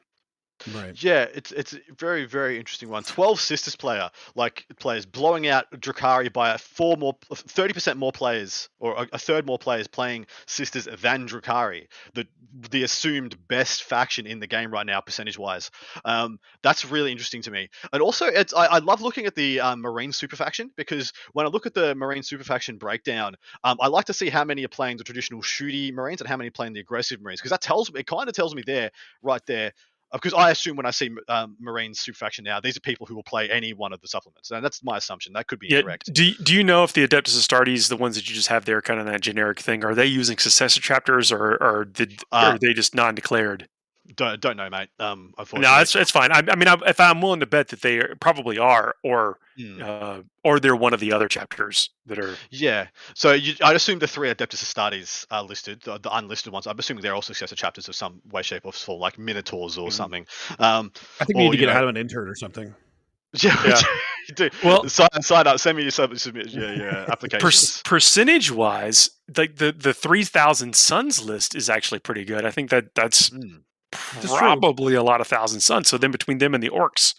[0.74, 1.00] Right.
[1.02, 3.04] Yeah, it's it's a very very interesting one.
[3.04, 8.68] Twelve sisters player like players blowing out Drukhari by four more, thirty percent more players
[8.80, 12.26] or a, a third more players playing sisters than Drukhari, the
[12.70, 15.70] the assumed best faction in the game right now percentage wise.
[16.04, 17.68] Um, that's really interesting to me.
[17.92, 21.46] And also, it's I, I love looking at the um, Marine super faction because when
[21.46, 24.64] I look at the Marine super faction breakdown, um, I like to see how many
[24.64, 27.60] are playing the traditional shooty Marines and how many playing the aggressive Marines because that
[27.60, 28.90] tells me it kind of tells me there
[29.22, 29.72] right there
[30.12, 33.14] because I assume when I see um, Marines super faction now, these are people who
[33.14, 35.32] will play any one of the supplements, and that's my assumption.
[35.34, 36.12] That could be Yeah, incorrect.
[36.12, 38.80] do do you know if the Adeptus Astartes, the ones that you just have there,
[38.80, 42.54] kind of that generic thing, are they using successor chapters or or did Uh, or
[42.54, 43.68] are they just non-declared?
[44.16, 44.88] Don't don't know, mate.
[44.98, 46.32] Um, No, it's it's fine.
[46.32, 49.38] I, I mean, I, if I'm willing to bet that they are- probably are, or
[49.58, 49.82] Hmm.
[49.82, 52.36] uh, or they're one of the other chapters that are.
[52.50, 52.86] Yeah.
[53.14, 56.66] So you, I'd assume the three Adeptus Astartes are listed, the, the unlisted ones.
[56.68, 59.88] I'm assuming they're all successor chapters of some way, shape, or form, like Minotaurs or
[59.88, 59.92] Mhm.
[59.92, 60.26] something.
[60.60, 62.72] Um, I think we need to get know- ahead of an intern or something.
[63.42, 63.62] yeah.
[63.66, 63.80] Yeah.
[64.28, 64.48] you do.
[64.64, 65.58] Well, sign, sign up.
[65.58, 67.82] Send me your sub, submit, yeah, yeah, applications.
[67.82, 72.46] per- percentage wise, like the the three thousand suns list is actually pretty good.
[72.46, 73.62] I think that that's Mm.
[73.92, 75.88] Probably a lot of thousand sons.
[75.88, 77.14] So then between them and the orcs,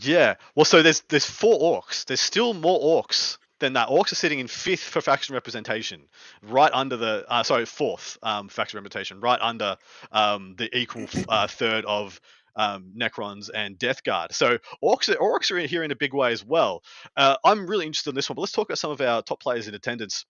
[0.00, 0.34] Yeah.
[0.54, 2.04] Well, so there's there's four orcs.
[2.04, 3.88] There's still more orcs than that.
[3.88, 6.02] Orcs are sitting in fifth for faction representation,
[6.42, 9.76] right under the uh, sorry fourth um, faction representation, right under
[10.12, 12.20] um, the equal uh, third of
[12.56, 14.32] um, Necrons and Death Guard.
[14.32, 16.82] So orcs are, orcs are in here in a big way as well.
[17.16, 19.40] Uh, I'm really interested in this one, but let's talk about some of our top
[19.40, 20.24] players in attendance.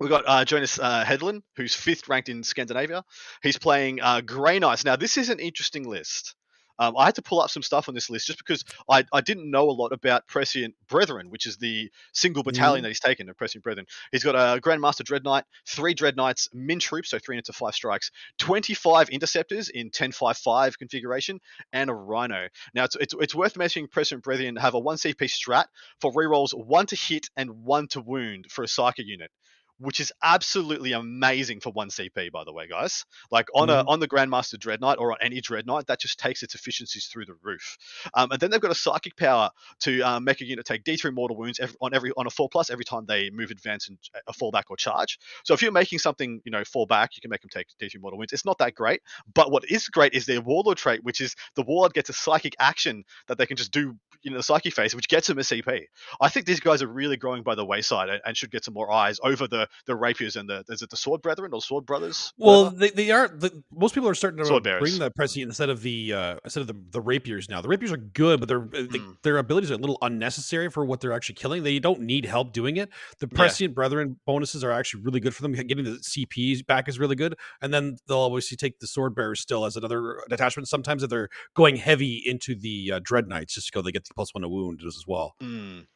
[0.00, 3.04] We've got uh, Jonas uh, Hedlund, who's fifth ranked in Scandinavia.
[3.42, 4.84] He's playing uh, Grey Knights.
[4.84, 6.34] Now, this is an interesting list.
[6.78, 9.20] Um, I had to pull up some stuff on this list just because I, I
[9.20, 13.28] didn't know a lot about Prescient Brethren, which is the single battalion that he's taken
[13.28, 13.86] of Prescient Brethren.
[14.10, 17.74] He's got a Grandmaster Dread Knight, three Dread Knights, min troops, so three into five
[17.74, 21.38] strikes, 25 interceptors in 10-5-5 configuration,
[21.72, 22.48] and a Rhino.
[22.74, 25.66] Now, it's, it's, it's worth mentioning Prescient Brethren have a 1 CP strat
[26.00, 29.30] for rerolls 1 to hit and 1 to wound for a Psychic unit.
[29.78, 33.04] Which is absolutely amazing for one CP, by the way, guys.
[33.30, 36.18] Like on a on the Grandmaster Dread Knight or on any Dread Knight, that just
[36.18, 37.76] takes its efficiencies through the roof.
[38.14, 41.12] Um, and then they've got a psychic power to um, make a unit take D3
[41.12, 43.98] mortal wounds every, on every on a four plus every time they move, advance, and
[44.28, 45.18] a fall back or charge.
[45.44, 48.00] So if you're making something, you know, fall back, you can make them take D3
[48.00, 48.32] mortal wounds.
[48.32, 49.02] It's not that great,
[49.34, 52.54] but what is great is their warlord trait, which is the warlord gets a psychic
[52.58, 55.82] action that they can just do in the psychic phase, which gets them a CP.
[56.20, 58.74] I think these guys are really growing by the wayside and, and should get some
[58.74, 61.86] more eyes over the the rapiers and the is it the sword brethren or sword
[61.86, 62.32] brothers?
[62.38, 62.76] Well, whatever?
[62.78, 63.28] they, they are.
[63.28, 66.66] The, most people are starting to bring the prescient instead of the uh, instead of
[66.66, 67.60] the, the rapiers now.
[67.60, 69.16] The rapiers are good, but their uh, they, Mm.
[69.22, 71.62] their abilities are a little unnecessary for what they're actually killing.
[71.62, 72.88] They don't need help doing it.
[73.18, 73.36] The Yeah.
[73.36, 75.52] prescient brethren bonuses are actually really good for them.
[75.52, 79.40] Getting the CPs back is really good, and then they'll obviously take the sword bearers
[79.40, 80.68] still as another detachment.
[80.68, 84.04] Sometimes if they're going heavy into the uh, dread knights, just to go they get
[84.04, 85.34] the plus one to wound as well.
[85.42, 85.86] Mm.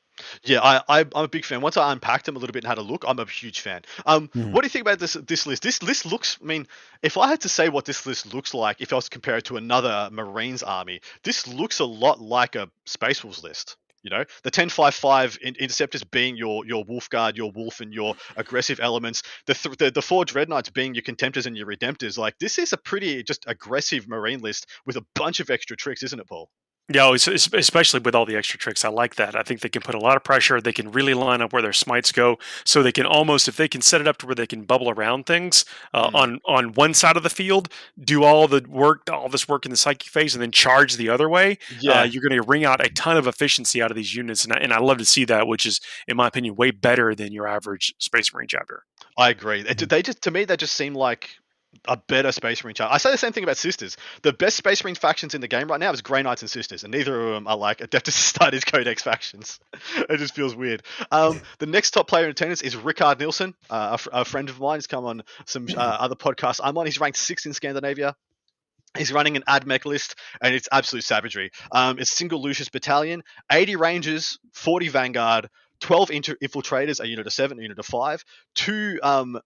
[0.42, 1.60] Yeah, I, I I'm a big fan.
[1.60, 3.82] Once I unpacked them a little bit and had a look, I'm a huge fan.
[4.04, 4.50] Um, Mhm.
[4.50, 5.62] what do you think about this this list?
[5.62, 6.38] This list looks.
[6.42, 6.66] I mean,
[7.02, 9.36] if I had to say what this list looks like, if I was to compare
[9.36, 13.76] it to another Marines army, this looks a lot like a Space Wolves list.
[14.02, 18.14] You know, the 10-5-5 in- interceptors being your your wolf guard, your wolf, and your
[18.36, 19.22] aggressive elements.
[19.46, 22.16] The, th- the the four dread knights being your contemptors and your redemptors.
[22.18, 26.02] Like this is a pretty just aggressive Marine list with a bunch of extra tricks,
[26.02, 26.48] isn't it, Paul?
[26.90, 28.82] Yeah, es- especially with all the extra tricks.
[28.84, 29.36] I like that.
[29.36, 30.58] I think they can put a lot of pressure.
[30.60, 33.68] They can really line up where their smites go, so they can almost, if they
[33.68, 36.14] can set it up to where they can bubble around things uh, Mm.
[36.14, 37.68] on on one side of the field,
[38.02, 41.10] do all the work, all this work in the psychic phase, and then charge the
[41.10, 41.58] other way.
[42.00, 44.54] Uh, you're going to wring out a ton of efficiency out of these units, and
[44.54, 47.32] I, and I love to see that, which is, in my opinion, way better than
[47.32, 48.84] your average Space Marine chapter.
[49.18, 49.62] I agree.
[49.62, 51.28] They, they just to me they just seem like
[51.86, 52.92] a better Space Marine chart.
[52.92, 53.96] I say the same thing about Sisters.
[54.22, 56.84] The best Space Marine factions in the game right now is Grey Knights and Sisters,
[56.84, 59.60] and neither of them are like Adeptus Astartes Codex factions.
[59.96, 60.82] it just feels weird.
[61.10, 64.78] Um, the next top player in attendance is Rickard Nielsen, uh, a, friend of mine.
[64.78, 66.86] He's come on some uh, other podcasts I'm on.
[66.86, 68.14] He's ranked sixth in Scandinavia.
[68.96, 71.50] He's running an AdMech list, and it's absolute savagery.
[71.70, 75.50] Um, it's single Lucius Battalion, 80 Rangers, 40 Vanguard,
[75.80, 79.38] 12 inter- infiltrators, a unit of seven, a unit of five, two um,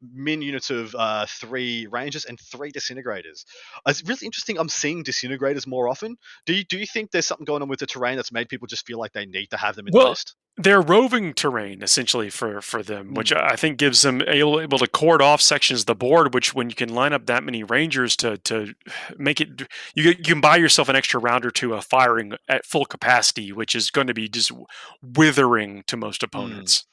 [0.00, 3.44] min units of uh, three rangers and three disintegrators.
[3.86, 4.58] It's really interesting.
[4.58, 6.16] I'm seeing disintegrators more often.
[6.46, 8.66] Do you do you think there's something going on with the terrain that's made people
[8.66, 10.36] just feel like they need to have them in the Well, list?
[10.56, 13.36] They're roving terrain essentially for for them, which Hmm.
[13.36, 16.34] I think gives them able, able to cord off sections of the board.
[16.34, 18.74] Which when you can line up that many rangers to to
[19.18, 19.62] make it,
[19.94, 23.52] you you can buy yourself an extra round or two of firing at full capacity,
[23.52, 24.50] which is going to be just
[25.02, 26.84] withering to most opponents.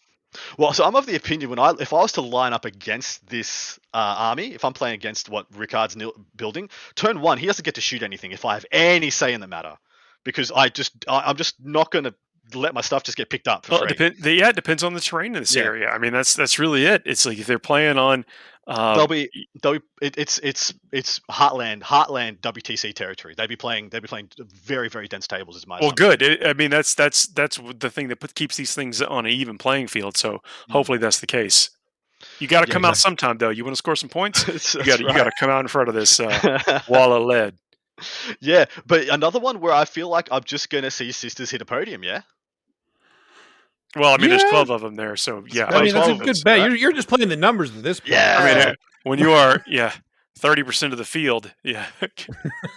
[0.57, 3.27] Well, so I'm of the opinion when I if I was to line up against
[3.27, 7.65] this uh, army, if I'm playing against what Ricard's nil- building, turn one he doesn't
[7.65, 9.75] get to shoot anything if I have any say in the matter,
[10.23, 12.13] because I just I, I'm just not going to
[12.53, 13.65] let my stuff just get picked up.
[13.65, 14.09] For Well, it free.
[14.09, 15.63] depend, yeah, it depends on the terrain in this Yeah.
[15.63, 15.89] area.
[15.89, 17.01] I mean, that's that's really it.
[17.05, 18.25] It's like if they're playing on.
[18.67, 19.29] Uh, They'll be
[19.61, 23.35] they'll be it, it's it's it's heartland heartland WTC territory.
[23.37, 25.55] They'd be playing they'd be playing very very dense tables.
[25.55, 26.07] Is my well, assumption.
[26.09, 26.21] good.
[26.23, 29.31] It, I mean, that's that's that's the thing that put, keeps these things on an
[29.31, 30.17] even playing field.
[30.17, 30.71] So Mm.
[30.71, 31.69] hopefully that's the case.
[32.39, 33.49] You got to Yeah, come out sometime, though.
[33.49, 34.45] You want to score some points?
[34.75, 37.55] You got you got to come out in front of this uh, wall of lead.
[38.39, 41.65] yeah, but another one where I feel like I'm just gonna see sisters hit a
[41.65, 42.03] podium.
[42.03, 42.21] Yeah.
[43.95, 44.37] Well, I mean, Yeah.
[44.37, 45.65] there's twelve of them there, so yeah.
[45.65, 46.59] I mean, that's a good bet.
[46.59, 46.67] right.
[46.69, 48.11] You're, you're just playing the numbers at this point.
[48.13, 48.37] Yeah.
[48.39, 48.73] I mean, Uh,
[49.03, 49.93] when you are yeah
[50.37, 51.85] thirty percent of the field, yeah.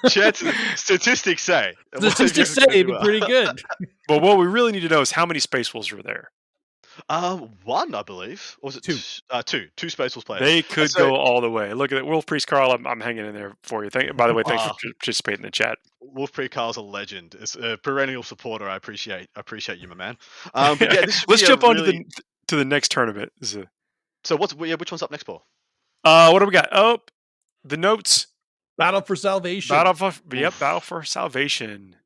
[0.08, 1.74] Chances, statistics say.
[1.92, 3.60] the statistics say it'd be pretty good.
[4.06, 6.30] but what we really need to know is how many space wolves are there.
[7.08, 8.56] Um, one, I believe.
[8.62, 8.94] Or was it Two.
[8.94, 9.68] t- Uh, two.
[9.76, 10.42] Two Space Wolves players.
[10.42, 11.72] They could so- go all the way.
[11.74, 12.72] Look at it, Wolf Priest Carl.
[12.72, 13.90] I'm, I'm hanging in there for you.
[13.90, 14.72] Thank, by the way, thanks Ah.
[14.74, 15.78] for participating in the chat.
[16.00, 17.36] Wolf Pre Carl's a legend.
[17.40, 18.68] It's a perennial supporter.
[18.68, 19.28] I appreciate.
[19.36, 20.16] I appreciate you, my man.
[20.54, 22.04] Um, but yeah, this Let's jump on to the
[22.48, 23.32] to the next tournament.
[23.38, 23.70] This is a-
[24.24, 24.74] So what's yeah?
[24.76, 25.44] Which one's up next, Paul?
[26.04, 26.68] Uh, what do we got?
[26.72, 26.98] Oh,
[27.64, 28.28] the notes.
[28.78, 29.74] Battle for salvation.
[29.74, 30.60] Battle for yep, Oof.
[30.60, 31.96] battle for salvation.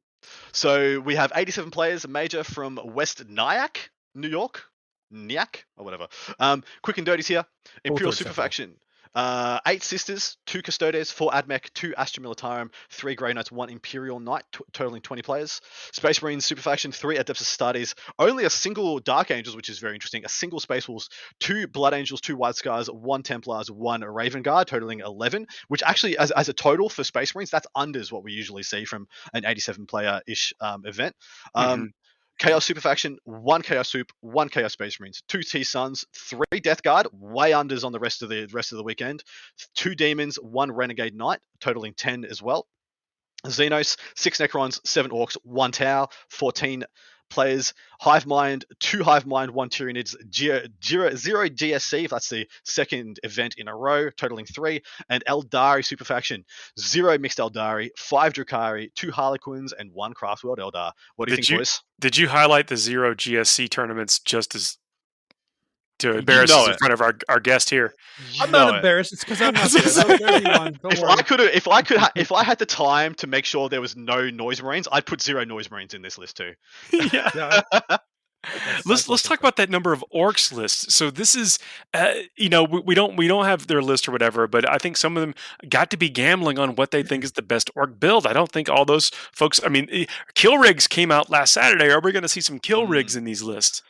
[0.52, 4.64] So we have 87 players, a major from West Nyack, New York,
[5.12, 6.08] Nyack or whatever.
[6.38, 7.44] Um, quick and dirty's here.
[7.84, 8.36] Imperial words Super sound.
[8.36, 8.74] Faction.
[9.14, 14.18] Uh, eight sisters, two custodes, four admech, two Astra Militarum, three Grey Knights, one Imperial
[14.20, 15.60] Knight, t- totaling 20 players.
[15.92, 19.94] Space Marines Super Faction, three Adeptus Astartes, only a single Dark Angels, which is very
[19.94, 21.10] interesting, a single Space Wolves,
[21.40, 26.16] two Blood Angels, two White Scars, one Templars, one Raven Guard, totaling 11, which actually,
[26.16, 29.44] as, as a total for Space Marines, that's unders what we usually see from an
[29.44, 31.14] 87 player ish um, event.
[31.54, 31.92] Um,
[32.38, 36.82] Chaos Super Faction, one Chaos Soup, one Chaos Space Marines, two T Sons, three Death
[36.82, 39.22] Guard, way unders on the rest of the rest of the weekend,
[39.74, 42.66] two Demons, one Renegade Knight, totaling 10 as well.
[43.46, 46.84] Xenos, six Necrons, seven Orcs, one Tau, 14
[47.32, 47.74] players.
[48.00, 50.66] Hive Mind, two Hive Mind, one Tyranids, zero
[51.48, 54.82] GSC, if that's the second event in a row, totaling three.
[55.08, 56.44] And Eldari Super Faction,
[56.78, 60.92] zero Mixed Eldari, five Drukhari, two Harlequins, and one Craftworld Eldar.
[61.16, 61.80] What do you Did think, you- boys?
[62.00, 64.78] Did you highlight the zero GSC tournaments just as
[66.02, 67.94] to embarrass know us in front of our, our guest here?
[68.40, 68.76] I'm know not it.
[68.76, 69.12] embarrassed.
[69.12, 69.82] It's because I'm not there.
[69.82, 70.78] That was everyone.
[70.82, 71.02] Don't If.
[71.04, 73.80] I could, if I could, ha- if I had the time to make sure there
[73.80, 76.52] was no noise marines, I'd put zero noise marines in this list too.
[76.92, 77.30] yeah.
[77.34, 77.60] Yeah,
[78.86, 80.90] let's let's talk about that number of orcs list.
[80.90, 81.60] So this is,
[81.94, 84.78] uh, you know, we, we don't we don't have their list or whatever, but I
[84.78, 85.34] think some of them
[85.68, 88.26] got to be gambling on what they think is the best orc build.
[88.26, 89.60] I don't think all those folks.
[89.64, 91.88] I mean, eh, kill rigs came out last Saturday.
[91.90, 92.90] Are we going to see some kill Mm.
[92.90, 93.80] rigs in these lists?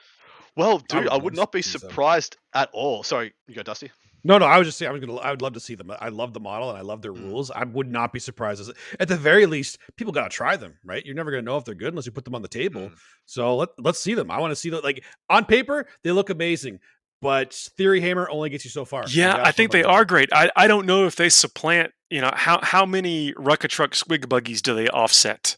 [0.56, 1.88] Well, dude, would I would not be see some.
[1.88, 3.02] surprised at all.
[3.02, 3.90] Sorry, you go, Dusty.
[4.24, 5.90] No, no, I was just saying I was gonna I would love to see them.
[5.98, 7.24] I love the model and I love their Mm.
[7.30, 7.50] rules.
[7.50, 8.60] I would not be surprised.
[8.60, 11.04] As, at the very least, people gotta try them, right?
[11.04, 12.82] You're never gonna know if they're good unless you put them on the table.
[12.82, 12.92] Mm.
[13.26, 14.30] So let let's see them.
[14.30, 14.84] I want to see that.
[14.84, 16.78] Like on paper, they look amazing,
[17.20, 19.04] but Theory Hammer only gets you so far.
[19.08, 20.28] Yeah, I think they them are great.
[20.32, 21.90] I, I don't know if they supplant.
[22.10, 25.56] You know how how many Rukkatrukk Squigbuggies do they offset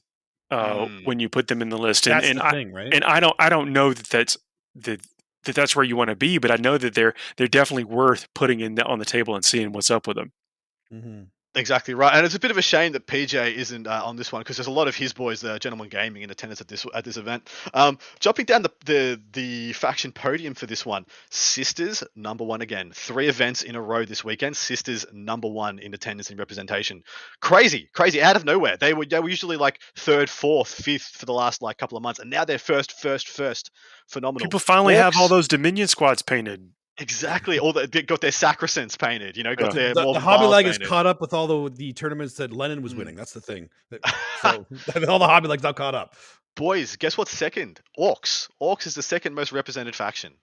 [0.50, 1.04] uh, Mm.
[1.04, 2.04] when you put them in the list?
[2.04, 2.94] That's and and the I, thing, right?
[2.94, 4.38] and I don't I don't know that that's
[4.76, 5.00] that
[5.44, 8.28] that that's where you want to be, but I know that they're they're definitely worth
[8.34, 10.32] putting in the, on the table and seeing what's up with them.
[10.92, 11.30] Mhm.
[11.56, 14.32] Exactly right, and it's a bit of a shame that PJ isn't uh, on this
[14.32, 16.84] one because there's a lot of his boys, uh, Gentleman Gaming, in attendance at this
[16.92, 17.48] at this event.
[17.72, 22.90] Um, jumping down the, the the faction podium for this one, Sisters number one again.
[22.92, 24.56] Three events in a row this weekend.
[24.56, 27.04] Sisters number one in attendance and representation.
[27.40, 28.76] Crazy, crazy, out of nowhere.
[28.76, 32.02] They were they were usually like third, fourth, fifth for the last like couple of
[32.02, 33.70] months, and now they're first, first, first.
[34.08, 34.44] Phenomenal.
[34.44, 36.72] People finally have all those Dominion squads painted.
[36.98, 37.58] Exactly.
[37.58, 39.36] All the, they got their Sacresants painted.
[39.36, 39.92] You know, got Yeah.
[39.92, 42.52] their the, the Hobby Vile Leg is caught up with all the the tournaments that
[42.52, 42.98] Lennon was Mm.
[42.98, 43.16] winning.
[43.16, 43.68] That's the thing.
[43.90, 44.00] That-
[44.42, 44.66] So
[45.08, 46.14] all the Hobby Leg's now caught up.
[46.54, 47.80] Boys, guess what's second?
[47.98, 48.48] Orcs.
[48.62, 50.34] Orcs is the second most represented faction,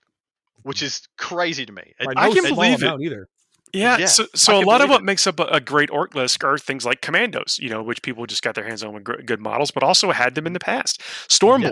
[0.63, 1.93] which is crazy to me.
[1.99, 3.01] It- By I can small believe it.
[3.01, 3.29] Either.
[3.73, 5.03] Yeah, Yeah, so so a lot of what it.
[5.03, 8.25] makes up a, a great orc list are things like commandos, you know, which people
[8.25, 10.59] just got their hands on with gr- good models, but also had them in the
[10.59, 11.01] past.
[11.31, 11.69] Storm Yeah.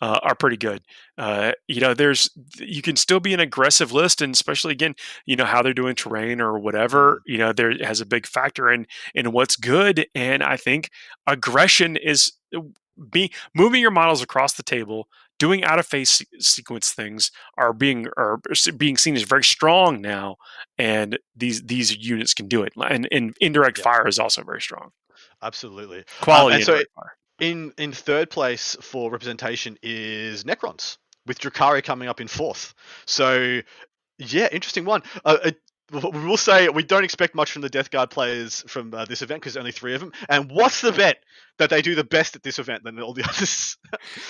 [0.00, 0.82] uh, are pretty good.
[1.18, 4.94] Uh, you know, there's you can still be an aggressive list, and especially again,
[5.24, 7.22] you know how they're doing terrain or whatever.
[7.26, 10.90] You know, there has a big factor in in what's good, and I think
[11.26, 12.32] aggression is
[13.10, 15.08] be moving your models across the table
[15.38, 18.40] doing out of phase sequence things are being are
[18.76, 20.36] being seen as very strong now
[20.78, 23.84] and these these units can do it and, and indirect Yeah.
[23.84, 24.90] fire is also very strong
[25.42, 26.04] Absolutely.
[26.20, 32.08] quality and so fire In in third place for representation is Necrons with Drukhari coming
[32.08, 32.72] up in fourth.
[33.06, 33.60] So,
[34.18, 35.02] yeah, interesting one.
[35.24, 35.56] Uh, it,
[35.92, 39.22] we will say we don't expect much from the Death Guard players from uh, this
[39.22, 40.12] event because only three of them.
[40.28, 41.18] And what's the bet
[41.58, 43.76] that they do the best at this event than all the others?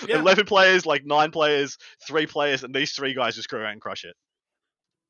[0.06, 0.18] Yeah.
[0.18, 3.80] Eleven players, like nine players, three players, and these three guys just go out and
[3.80, 4.14] crush it.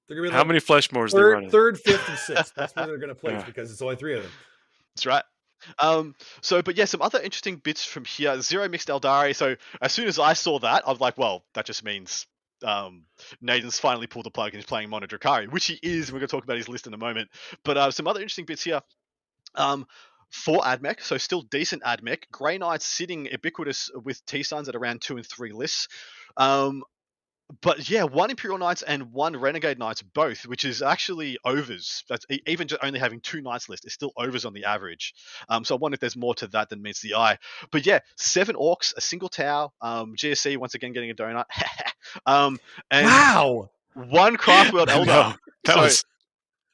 [0.09, 1.51] They're gonna be How like many Fleshmores they third, running?
[1.51, 2.53] third, fifth, and sixth.
[2.57, 3.44] That's where they're gonna place Yeah.
[3.44, 4.32] because it's only three of them.
[4.94, 5.24] That's right.
[5.80, 8.40] Um, so, but yeah, some other interesting bits from here.
[8.40, 9.34] Zero mixed Eldari.
[9.34, 12.26] So, as soon as I saw that, I was like, well, that just means
[12.66, 13.04] um,
[13.40, 16.10] Nathan's finally pulled the plug and he's playing Mono Drukhari, which he is.
[16.10, 17.30] We're going to talk about his list in a moment.
[17.64, 18.80] But uh, some other interesting bits here.
[19.54, 19.86] Um,
[20.28, 22.24] for AdMech, so still decent AdMech.
[22.32, 25.88] Grey Knights sitting ubiquitous with T Sons at around two and three lists.
[26.36, 26.82] Um,
[27.61, 32.03] but yeah, one Imperial Knights and one Renegade Knights both, which is actually overs.
[32.09, 35.14] That's even just only having two Knights list is still overs on the average.
[35.49, 37.38] Um, so I wonder if there's more to that than meets the eye.
[37.70, 41.44] But yeah, seven Orcs, a single Tau, um, GSC once again getting a donut,
[42.26, 42.59] um,
[42.90, 43.70] and wow.
[43.94, 45.07] one Craft World Elder.
[45.07, 45.34] No,
[45.64, 46.05] that So, was.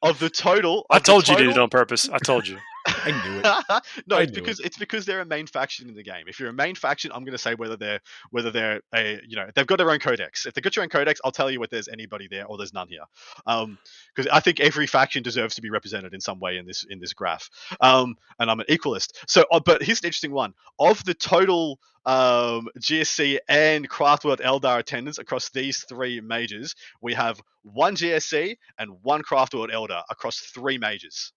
[0.04, 2.08] Of the total, I of the told you did it on purpose.
[2.08, 2.58] I told you.
[2.86, 3.44] I knew it.
[4.06, 6.24] no, I it's because it's because they're a main faction in the game.
[6.26, 9.36] If you're a main faction, I'm going to say whether they're whether they're a you
[9.36, 10.46] know they've got their own codex.
[10.46, 12.72] If they've got your own codex, I'll tell you if there's anybody there or there's
[12.72, 13.04] none here.
[13.46, 13.78] Um,
[14.14, 17.00] because I think every faction deserves to be represented in some way in this in
[17.00, 17.48] this graph.
[17.80, 19.12] Um, and I'm an equalist.
[19.26, 24.78] So, uh, but here's an interesting one of the total um GSC and Craftworld Eldar
[24.80, 26.74] attendance across these three majors.
[27.00, 31.32] We have one GSC and one Craftworld Eldar across three majors.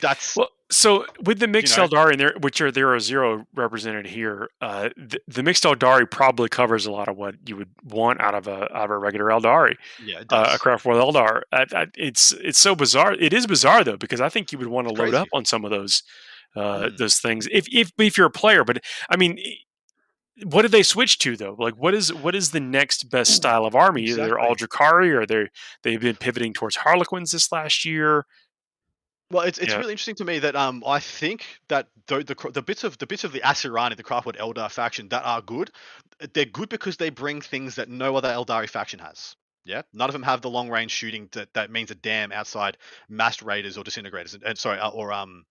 [0.00, 1.86] That's Well, so with the mixed know?
[1.86, 6.10] Eldari, and there, which are there are zero represented here, uh, the, the mixed Eldari
[6.10, 8.98] probably covers a lot of what you would want out of a out of a
[8.98, 11.42] regular Eldari, yeah, uh, a Craftworld Eldar.
[11.52, 13.14] I, I, it's it's so bizarre.
[13.14, 15.64] It is bizarre though because I think you would want to load up on some
[15.64, 16.02] of those
[16.56, 16.96] uh, Mm.
[16.98, 18.64] those things if if if you're a player.
[18.64, 19.38] But I mean.
[20.44, 21.56] What did they switch to though?
[21.58, 24.02] Like, what is what is the next best style of army?
[24.02, 25.48] Either they're all Drukhari, or they
[25.82, 28.26] they've been pivoting towards Harlequins this last year.
[29.30, 29.78] Well, it's, it's Yeah.
[29.78, 33.06] really interesting to me that um I think that the, the the bits of the
[33.06, 35.70] bits of the Asuryani, the Craftworld Eldar faction that are good,
[36.32, 39.34] they're good because they bring things that no other Eldari faction has.
[39.64, 42.76] Yeah, none of them have the long range shooting that, that means a damn outside
[43.08, 44.34] massed raiders or disintegrators.
[44.34, 45.44] And, and sorry, uh, or um,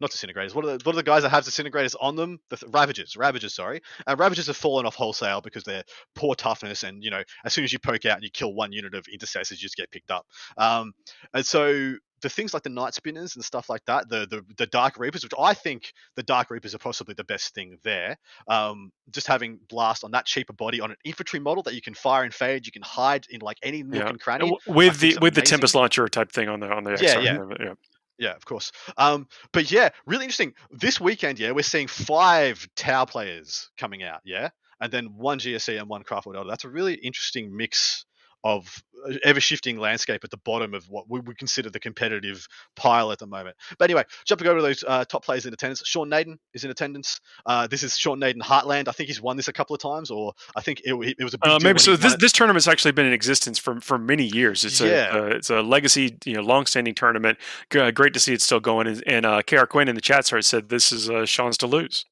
[0.00, 0.54] not disintegrators.
[0.54, 2.40] What are the what are the guys that have disintegrators on them?
[2.48, 3.54] The th- ravagers, ravagers.
[3.54, 5.84] Sorry, and ravagers have fallen off wholesale because they're
[6.14, 8.72] poor toughness, and you know as soon as you poke out and you kill one
[8.72, 10.26] unit of intercessors, you just get picked up.
[10.56, 10.94] Um,
[11.34, 14.66] and so the things like the night spinners and stuff like that, the, the the
[14.66, 18.16] dark reapers, which I think the dark reapers are possibly the best thing there.
[18.48, 21.94] Um, just having blast on that cheaper body on an infantry model that you can
[21.94, 24.08] fire and fade, you can hide in like any nook Yeah.
[24.08, 24.56] and cranny.
[24.66, 25.42] With the with the.
[25.42, 27.44] Tempest launcher type thing on the on the Yeah, yeah.
[27.60, 27.74] yeah.
[28.18, 28.70] Yeah, of course.
[28.96, 30.54] Um, but yeah, really interesting.
[30.70, 34.50] This weekend, yeah, we're seeing five Tau players coming out, yeah,
[34.80, 36.48] and then one GSC and one Craftworld Eldar.
[36.48, 38.04] That's a really interesting mix
[38.44, 42.46] of uh, ever shifting landscape at the bottom of what we would consider the competitive
[42.76, 43.56] pile at the moment.
[43.78, 45.82] But anyway, jumping over to those uh, top players in attendance.
[45.84, 47.20] Sean Nayden is in attendance.
[47.46, 48.88] Uh, this is Sean Nayden Heartland.
[48.88, 51.34] I think he's won this a couple of times, or I think it, it was
[51.34, 51.96] a big Uh, maybe so.
[51.96, 54.64] This this tournament's actually been in existence for for many years.
[54.64, 55.16] It's Yeah.
[55.16, 57.38] a uh, it's a legacy, you know, long-standing tournament.
[57.70, 58.86] G- great to see it still going.
[58.86, 61.66] And, and uh, Kr Quinn in the chat started said this is uh, Sean's to
[61.66, 62.04] lose.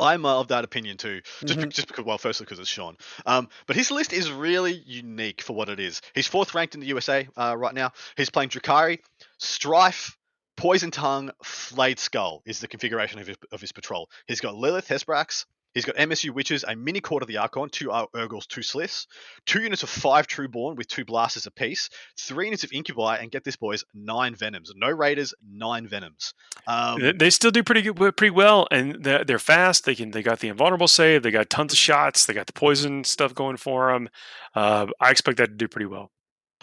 [0.00, 1.20] I'm uh, of that opinion too.
[1.44, 1.68] Just, Mhm.
[1.70, 2.96] just because, well, firstly because it's Sean.
[3.26, 6.00] Um, but his list is really unique for what it is.
[6.14, 7.92] He's fourth ranked in the USA uh, right now.
[8.16, 8.98] He's playing Drukhari,
[9.38, 10.16] Strife,
[10.56, 14.08] Poison Tongue, Flayed Skull is the configuration of his, of his patrol.
[14.26, 15.46] He's got Lelith Hesperax.
[15.74, 19.06] He's got MSU Witches, a mini Court of the Archon, two Ur- Urgles, two Sslyths,
[19.44, 23.42] two units of five Trueborn with two Blasters apiece, three units of Incubi, and get
[23.44, 24.72] this, boys, nine Venoms.
[24.76, 26.32] No Raiders, nine Venoms.
[26.66, 29.84] Um, They- they still do pretty good, pretty well, and they're, they're fast.
[29.84, 31.22] They can they got the invulnerable save.
[31.24, 32.26] They got tons of shots.
[32.26, 34.08] They got the poison stuff going for them.
[34.54, 36.10] Uh, I expect that to do pretty well.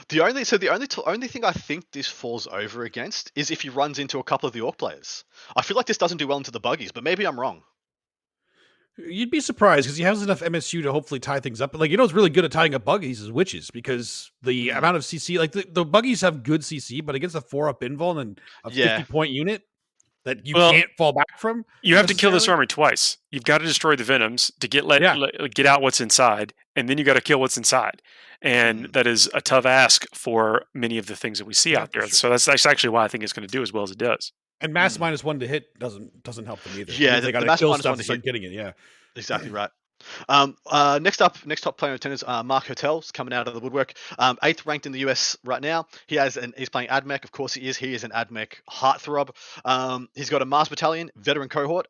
[0.10, 3.52] The only so the only t- only thing I think this falls over against is
[3.52, 5.26] if he runs into a couple of the orc players.
[5.56, 7.62] I feel like this doesn't do well into the buggies, but maybe I'm wrong.
[8.98, 11.72] You'd be surprised because he has enough MSU to hopefully tie things up.
[11.72, 14.68] But like you know, it's really good at tying up buggies is witches because the
[14.70, 14.78] Mhm.
[14.78, 17.82] amount of CC, like the, the buggies have good CC, but against a four up
[17.82, 18.98] invul and a Yeah.
[18.98, 19.64] fifty point unit
[20.26, 21.66] that you Well, can't fall back from.
[21.82, 23.18] You have to kill this army twice.
[23.32, 25.16] You've got to destroy the venoms to get let, Yeah.
[25.16, 28.02] let- get out what's inside, and then you got to kill what's inside.
[28.44, 28.94] And Mm.
[28.94, 31.92] that is a tough ask for many of the things that we see Yeah, out
[31.94, 32.02] there.
[32.04, 32.10] sure.
[32.10, 33.98] So that's, that's actually why I think it's going to do as well as it
[33.98, 34.32] does.
[34.62, 35.02] And mass Mm.
[35.02, 36.92] minus one to hit doesn't doesn't help them either.
[36.94, 38.26] Yeah, they the got to kill stuff to start hit.
[38.26, 38.52] getting it.
[38.52, 38.72] Yeah,
[39.16, 39.70] Exactly right.
[40.30, 43.54] Um, uh, next up, next top player in attendance, uh, Mark Hotels coming out of
[43.54, 43.94] the woodwork.
[44.18, 45.86] Um, eighth ranked in the US right now.
[46.08, 47.24] He has an he's playing Admech.
[47.24, 47.78] Of course, he is.
[47.78, 49.30] He is an Admech heartthrob.
[49.64, 51.88] Um, he's got a Mars Battalion veteran cohort.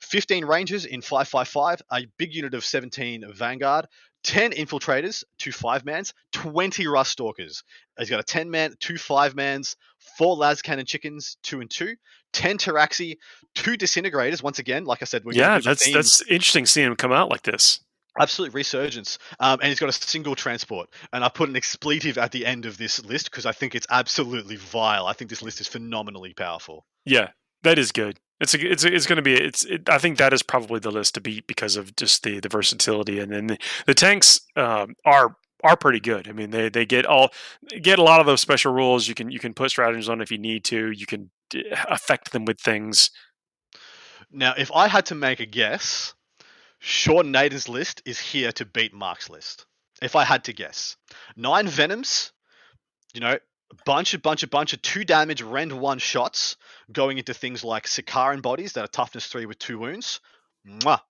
[0.00, 3.86] 15 Rangers in 555, a big unit of 17 Vanguard,
[4.24, 7.62] 10 Infiltrators, two five mans, 20 Ruststalkers.
[7.98, 9.76] He's got a 10 man, two five mans,
[10.16, 11.96] four Lascannon Chickens, two and two,
[12.32, 13.16] 10 Taraxi,
[13.54, 14.42] two Disintegrators.
[14.42, 17.42] Once again, like I said, we're yeah, that's that's interesting seeing him come out like
[17.42, 17.80] this
[18.18, 19.18] absolute resurgence.
[19.40, 20.88] Um, and he's got a single transport.
[21.12, 23.86] And I put an expletive at the end of this list because I think it's
[23.90, 25.06] absolutely vile.
[25.06, 26.86] I think this list is phenomenally powerful.
[27.04, 27.28] Yeah,
[27.62, 28.18] that is good.
[28.40, 30.80] It's a, it's a, it's going to be it's it, I think that is probably
[30.80, 34.40] the list to beat because of just the the versatility and then the, the tanks
[34.56, 36.28] um, are are pretty good.
[36.28, 37.30] I mean they they get all
[37.80, 39.06] get a lot of those special rules.
[39.06, 40.90] You can you can put stratagems on if you need to.
[40.90, 41.30] You can
[41.88, 43.10] affect them with things.
[44.30, 46.14] Now, if I had to make a guess,
[46.78, 49.66] Sean Nayden's list is here to beat Mark's list.
[50.00, 50.96] If I had to guess,
[51.36, 52.32] nine Venoms,
[53.14, 53.38] you know,
[53.84, 56.56] bunch of bunch of bunch of two damage rend one shots
[56.92, 60.20] going into things like Sicarian bodies that are toughness three with two wounds.
[60.66, 61.00] Mwah.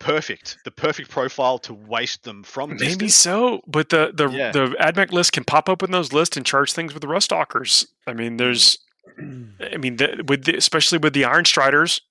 [0.00, 0.58] Perfect.
[0.64, 2.70] The perfect profile to waste them from.
[2.70, 3.14] Maybe distance.
[3.14, 4.50] so, but the the yeah.
[4.50, 7.86] the AdMech list can pop up in those lists and charge things with the Ruststalkers.
[8.06, 8.78] I mean, there's,
[9.18, 9.52] mm.
[9.72, 12.02] I mean, the, with the, especially with the Iron Striders,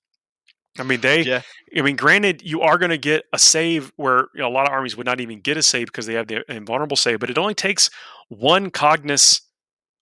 [0.78, 1.22] I mean, they.
[1.22, 1.42] Yeah.
[1.76, 4.66] I mean, granted, you are going to get a save where you know, a lot
[4.66, 7.30] of armies would not even get a save because they have the invulnerable save, but
[7.30, 7.90] it only takes
[8.28, 9.40] one Cognis.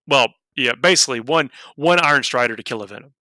[0.07, 3.13] Well, yeah, basically one one Iron Strider to kill a Venom.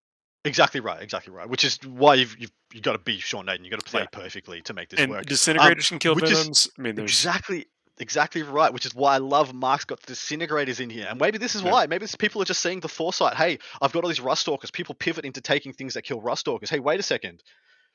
[0.45, 1.49] Exactly right, exactly right.
[1.49, 3.61] Which is why you've you've, you've got to be Sean Nayden.
[3.61, 4.07] You've got to play yeah.
[4.11, 5.27] perfectly to make this and work.
[5.27, 6.71] Disintegrators um, can kill Venoms.
[6.79, 7.67] I mean, there's exactly
[7.99, 11.07] exactly right, which is why I love Mark's got disintegrators in here.
[11.09, 11.71] And maybe this is yeah.
[11.71, 11.87] why.
[11.87, 13.37] Maybe people are just seeing the foresight.
[13.37, 14.73] Hey, I've got all these Ruststalkers.
[14.73, 16.71] People pivot into taking things that kill Ruststalkers.
[16.71, 17.43] Hey, wait a second.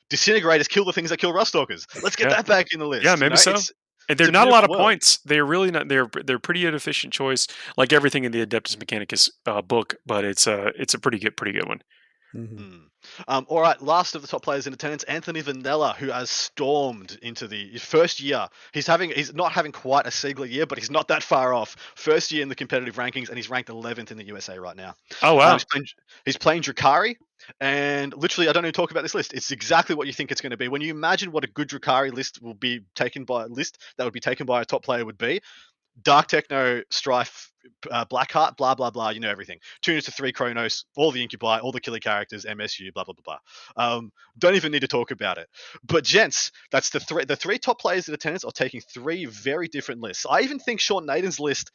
[0.08, 2.02] Disintegrators kill the things that kill Ruststalkers.
[2.02, 2.36] Let's get yeah.
[2.36, 3.04] that back in the list.
[3.04, 3.36] Yeah, maybe you know?
[3.36, 3.54] so.
[3.54, 3.70] And
[4.08, 4.82] they're not a lot of world.
[4.82, 5.18] points.
[5.18, 5.88] They're really not.
[5.88, 7.46] They're they're pretty inefficient choice,
[7.76, 9.96] like everything in the Adeptus Mechanicus uh, book.
[10.06, 11.82] But it's a it's a pretty good pretty good one.
[12.34, 12.56] Mm-hmm.
[12.56, 12.80] Mm.
[13.28, 17.18] Um, all right, last of the top players in attendance, Anthony Vanella, who has stormed
[17.22, 18.48] into the first year.
[18.72, 21.76] He's having he's not having quite a Siegler year, but he's not that far off.
[21.94, 24.94] First year in the competitive rankings, and he's ranked 11th in the USA right now.
[25.22, 25.52] Oh wow!
[25.52, 25.86] Um, he's, playing,
[26.24, 27.16] he's playing Drukhari,
[27.60, 29.34] and literally, I don't even talk about this list.
[29.34, 30.68] It's exactly what you think it's going to be.
[30.68, 34.04] When you imagine what a good Drukhari list will be taken by a list that
[34.04, 35.40] would be taken by a top player would be,
[36.02, 37.50] Dark Techno, Strife,
[37.90, 39.10] uh, Blackheart, blah blah blah.
[39.10, 39.58] You know everything.
[39.80, 43.14] Two units to three Cronos, all the Incubi, all the killer characters, MSU, blah blah
[43.14, 43.38] blah
[43.76, 43.96] blah.
[43.96, 45.48] Um, don't even need to talk about it.
[45.84, 47.24] But gents, that's the three.
[47.24, 50.26] The three top players in attendance are taking three very different lists.
[50.28, 51.70] I even think Sean Nayden's list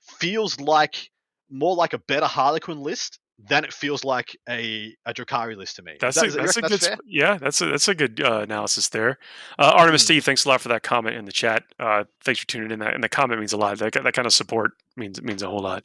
[0.00, 1.10] feels like
[1.50, 5.82] more like a better Harlequin list then it feels like a, a Drukhari list to
[5.82, 5.96] me.
[6.00, 7.38] That's that, a, that's a good that's yeah.
[7.38, 9.18] That's a that's a good uh, analysis there.
[9.58, 10.04] Uh, Artemis mm.
[10.06, 11.62] Steve, thanks a lot for that comment in the chat.
[11.78, 12.80] Uh, thanks for tuning in.
[12.80, 13.78] That and the comment means a lot.
[13.78, 15.84] That that kind of support means means a whole lot.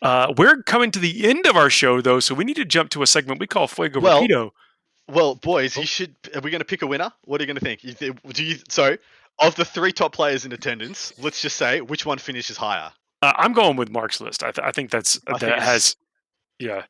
[0.00, 2.90] Uh, we're coming to the end of our show though, so we need to jump
[2.90, 4.50] to a segment we call Fuego well, Rapido.
[5.08, 5.86] Well, boys, you oh.
[5.86, 6.14] should.
[6.34, 7.10] Are we going to pick a winner?
[7.24, 7.80] What are you going to think?
[8.34, 8.96] Do you so?
[9.40, 12.90] Of the three top players in attendance, let's just say which one finishes higher.
[13.22, 14.42] Uh, I'm going with Mark's list.
[14.42, 15.96] I, th- I think that's I that think has
[16.58, 16.84] yeah.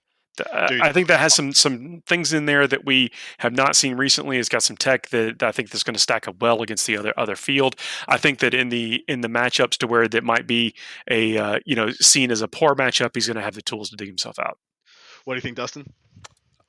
[0.68, 0.80] Dude.
[0.80, 4.38] I think that has some some things in there that we have not seen recently.
[4.38, 6.96] It's got some tech that I think that's going to stack up well against the
[6.96, 7.74] other other field.
[8.06, 10.74] I think that in the in the matchups to where that might be
[11.10, 13.90] a uh, you know seen as a poor matchup, he's going to have the tools
[13.90, 14.58] to dig himself out.
[15.24, 15.92] What do you think, Dustin?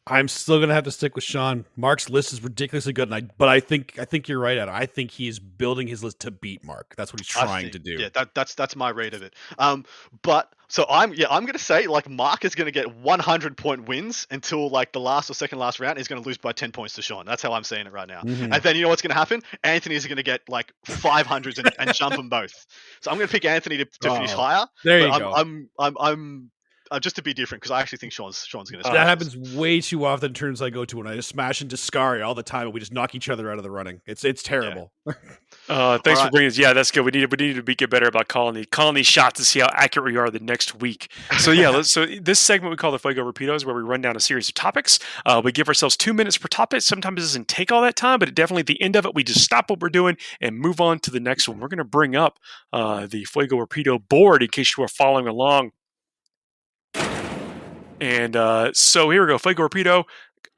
[0.09, 1.65] I'm still gonna have to stick with Sean.
[1.75, 4.57] Mark's list is ridiculously good, and I but I think I think you're right.
[4.57, 4.73] Adam.
[4.73, 6.95] I think he's building his list to beat Mark.
[6.97, 7.91] That's what he's trying think, to do.
[7.93, 9.35] Yeah, that, that's that's my read of it.
[9.57, 9.85] Um,
[10.21, 14.27] but so I'm yeah I'm gonna say like Mark is gonna get 100 point wins
[14.31, 15.97] until like the last or second last round.
[15.97, 17.25] He's gonna lose by 10 points to Sean.
[17.25, 18.21] That's how I'm saying it right now.
[18.21, 18.53] Mm-hmm.
[18.53, 19.41] And then you know what's gonna happen?
[19.63, 22.65] Anthony's gonna get like 500s and, and jump them both.
[23.01, 24.65] So I'm gonna pick Anthony to, to oh, finish higher.
[24.83, 25.33] There you I'm, go.
[25.33, 26.51] I'm I'm I'm
[26.91, 28.89] uh, just to be different because I actually think Sean's Sean's going to.
[28.91, 32.21] that happens way too often turns I go to when I just smash into Scary
[32.21, 34.01] all the time and we just knock each other out of the running.
[34.05, 34.91] It's it's terrible.
[35.05, 35.13] Yeah.
[35.69, 36.57] uh, thanks for bringing us.
[36.57, 37.05] Yeah, that's good.
[37.05, 39.45] We need we need to be get better about calling the calling these shots to
[39.45, 41.11] see how accurate we are the next week.
[41.39, 44.15] So yeah, let's, so this segment we call the Fuego Rapidos, where we run down
[44.15, 44.99] a series of topics.
[45.25, 46.81] Uh, we give ourselves two minutes per topic.
[46.81, 49.13] Sometimes it doesn't take all that time, but it definitely at the end of it,
[49.15, 51.59] we just stop what we're doing and move on to the next one.
[51.59, 52.39] We're going to bring up
[52.73, 55.71] uh, the Fuego Rapido board in case you are following along
[58.01, 59.37] and uh, so here we go.
[59.37, 60.05] Fuego Rapido.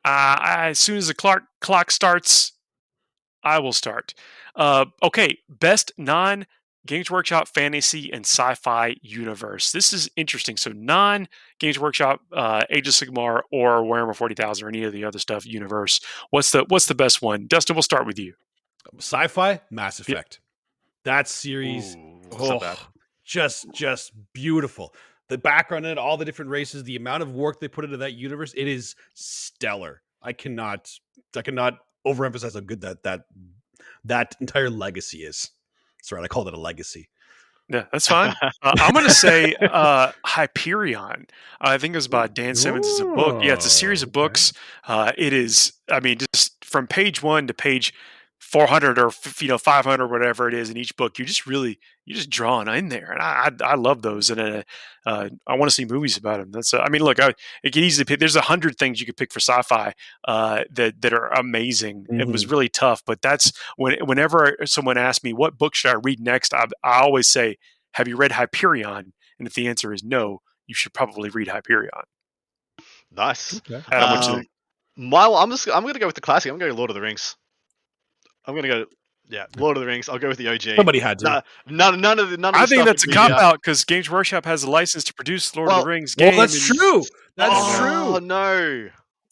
[0.04, 2.54] Uh, as soon as the clock clock starts,
[3.44, 4.14] I will start.
[4.56, 6.46] Uh, okay, best non
[6.86, 9.72] Games Workshop fantasy and sci-fi universe.
[9.72, 10.58] This is interesting.
[10.58, 11.28] So non
[11.60, 15.20] Games Workshop, uh, Age of Sigmar, or Warhammer Forty Thousand, or any of the other
[15.20, 16.02] stuff universe.
[16.32, 17.46] What's the what's the best one?
[17.48, 18.34] Dustin, we'll start with you.
[18.98, 20.40] Sci-fi, Mass Effect.
[21.04, 22.76] That series, Ooh, oh,
[23.24, 24.94] just just beautiful
[25.32, 27.96] the background in it, all the different races, the amount of work they put into
[27.98, 30.02] that universe, it is stellar.
[30.22, 30.92] I cannot
[31.36, 33.22] I cannot overemphasize how good that that
[34.04, 35.50] that entire legacy is.
[35.98, 36.24] That's right.
[36.24, 37.08] I call it a legacy.
[37.70, 38.36] Yeah, that's fine.
[38.42, 41.28] uh, I'm going to say uh, Hyperion.
[41.62, 42.86] I think it was by Dan Simmons.
[42.86, 43.42] It's a book.
[43.42, 44.52] Yeah, it's a series of books.
[44.86, 45.72] Uh, it is.
[45.90, 47.94] I mean, just from page one to page
[48.42, 52.16] 400 or you know 500 whatever it is in each book, you just really you
[52.16, 54.64] just drawn in there, and I I, I love those, and uh,
[55.06, 56.52] uh, I want to see movies about them.
[56.52, 56.74] That's.
[56.74, 57.34] Uh, I mean, look, I,
[57.64, 58.20] it can easily pick.
[58.20, 59.94] There's a hundred things you could pick for sci-fi
[60.28, 62.08] uh, that that are amazing.
[62.10, 66.00] It was really tough, but that's when whenever someone asks me what book should I
[66.04, 67.58] read next, I, I always say,
[67.94, 71.92] "Have you read Hyperion?" And if the answer is no, you should probably read Hyperion.
[73.12, 73.58] Nice.
[73.58, 73.82] Okay.
[73.92, 74.46] Adam, Um, your-
[74.98, 76.52] my, I'm just I'm gonna go with the classic.
[76.52, 77.36] I'm gonna go Lord of the Rings.
[78.46, 78.86] I'm gonna go.
[79.30, 80.10] Yeah, Lord of the Rings.
[80.10, 80.76] I'll go with the OG.
[80.76, 81.26] Somebody had to.
[81.26, 83.56] Nah, none, none of the none of the I think that's a cop uh, out
[83.62, 86.78] because Games Workshop has a license to produce Lord of the Rings well, that's and-
[86.78, 87.04] true.
[87.38, 88.16] That's oh, true.
[88.16, 88.90] Oh no.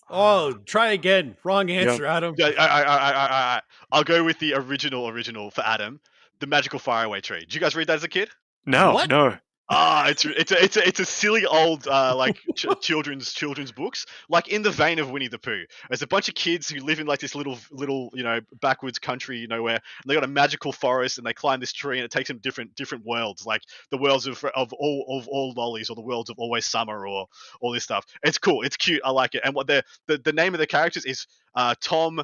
[0.09, 1.37] Oh, try again.
[1.43, 2.33] Wrong answer, Adam.
[2.37, 5.99] Yeah, I, I, I, I, I, I'll go with the original original for Adam,
[6.39, 7.41] the magical faraway tree.
[7.41, 8.29] Did you guys read that as a kid?
[8.65, 9.09] No, What?
[9.09, 9.37] no.
[9.71, 13.71] Ah, it's it's a it's a it's a silly old uh, like ch- children's children's
[13.71, 15.63] books, like in the vein of Winnie the Pooh.
[15.87, 18.97] There's a bunch of kids who live in like this little little you know backwoods
[18.97, 22.09] country nowhere, and they got a magical forest, and they climb this tree, and it
[22.09, 23.61] takes them different different worlds, like
[23.91, 27.27] the worlds of of all of all lollies, or the worlds of always summer, or
[27.61, 28.05] all this stuff.
[28.23, 29.41] It's cool, it's cute, I like it.
[29.43, 32.23] And what the the, the name of the characters is uh, Tom.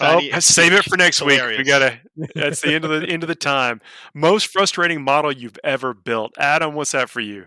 [0.00, 1.40] Oh, save it for next week.
[1.58, 1.98] We gotta.
[2.34, 3.80] That's the end of the end of the time.
[4.14, 6.74] Most frustrating model you've ever built, Adam.
[6.74, 7.46] What's that for you?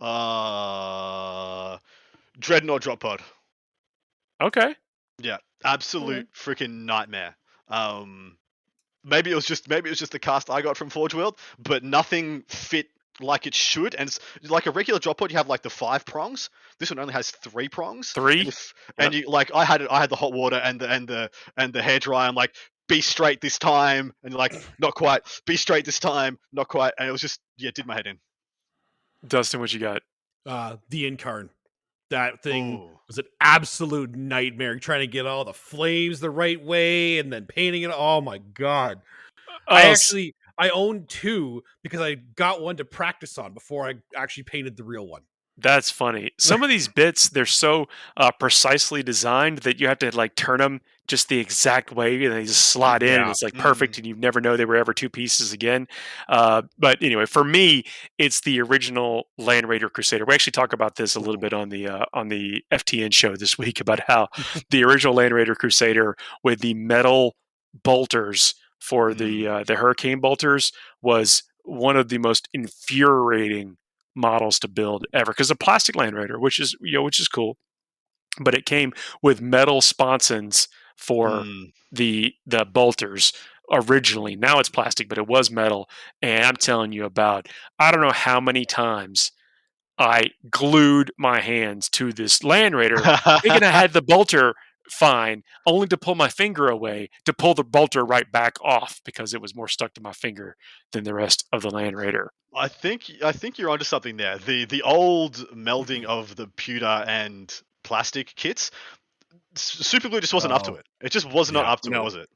[0.00, 1.78] Uh,
[2.38, 3.20] Dreadnought Drop Pod.
[4.40, 4.74] Okay.
[5.20, 7.36] Yeah, absolute freaking nightmare.
[7.68, 8.36] Um,
[9.04, 11.38] maybe it was just maybe it was just the cast I got from Forge World,
[11.58, 12.86] but nothing fit
[13.20, 13.94] like it should.
[13.94, 16.50] And it's, like a regular drop pod, you have like the five prongs.
[16.78, 18.10] This one only has three prongs.
[18.10, 18.40] Three?
[18.40, 20.90] And, if, and you like I had it, I had the hot water and the
[20.90, 22.28] and the and the hair dryer.
[22.28, 22.54] I'm like,
[22.88, 25.22] be straight this time, and you're like, not quite.
[25.46, 26.94] Be straight this time, not quite.
[26.98, 28.18] And it was just yeah, did my head in.
[29.26, 30.02] Dustin, what you got?
[30.46, 31.50] Uh, the incarn.
[32.10, 32.98] That thing Ooh.
[33.06, 34.78] was an absolute nightmare.
[34.78, 37.90] Trying to get all the flames the right way and then painting it.
[37.94, 39.02] Oh my god!
[39.68, 43.94] I Oh, actually I own two because I got one to practice on before I
[44.16, 45.22] actually painted the real one.
[45.60, 46.30] That's funny.
[46.38, 47.86] Some of these bits they're so
[48.16, 52.34] uh, precisely designed that you have to like turn them just the exact way, and
[52.34, 53.14] they just slot in.
[53.14, 53.30] and Yeah.
[53.30, 55.88] it's like perfect, and you never know they were ever two pieces again.
[56.28, 57.84] Uh, but anyway, for me,
[58.18, 60.26] it's the original Land Raider Crusader.
[60.26, 63.36] We actually talk about this a little bit on the uh, on the FTN show
[63.36, 64.28] this week about how
[64.70, 67.34] the original Land Raider Crusader with the metal
[67.82, 70.72] bolters for the uh, the Hurricane bolters
[71.02, 73.76] was one of the most infuriating
[74.14, 77.28] models to build ever because a plastic Land Raider, which is you know which is
[77.28, 77.56] cool,
[78.40, 81.72] but it came with metal sponsons for Mm.
[81.92, 83.32] the the bolters
[83.72, 84.36] originally.
[84.36, 85.88] Now it's plastic, but it was metal,
[86.22, 87.48] and I'm telling you about
[87.78, 89.32] I don't know how many times
[89.98, 93.10] I glued my hands to this Land Raider
[93.42, 94.54] thinking I had the bolter
[94.90, 99.34] fine, only to pull my finger away to pull the bolter right back off because
[99.34, 100.56] it was more stuck to my finger
[100.92, 102.32] than the rest of the Land Raider.
[102.56, 104.38] I think I think you're onto something there.
[104.38, 107.52] The the old melding of the pewter and
[107.84, 108.70] plastic kits,
[109.54, 110.76] super glue just wasn't up to Oh.
[110.76, 110.86] it.
[111.02, 112.00] It just was not Yeah, up to no.
[112.00, 112.28] it, was it?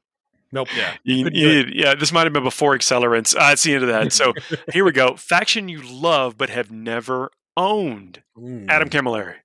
[0.51, 0.67] Nope.
[0.77, 0.93] Yeah.
[1.03, 1.29] You, you do
[1.61, 1.65] it.
[1.67, 3.35] need- yeah, this might have been before accelerants.
[3.35, 4.13] Uh, it's the end of that.
[4.13, 4.33] So
[4.71, 5.15] here we go.
[5.15, 8.21] Faction you love but have never owned.
[8.37, 8.67] Mm.
[8.69, 9.35] Adam Camilleri.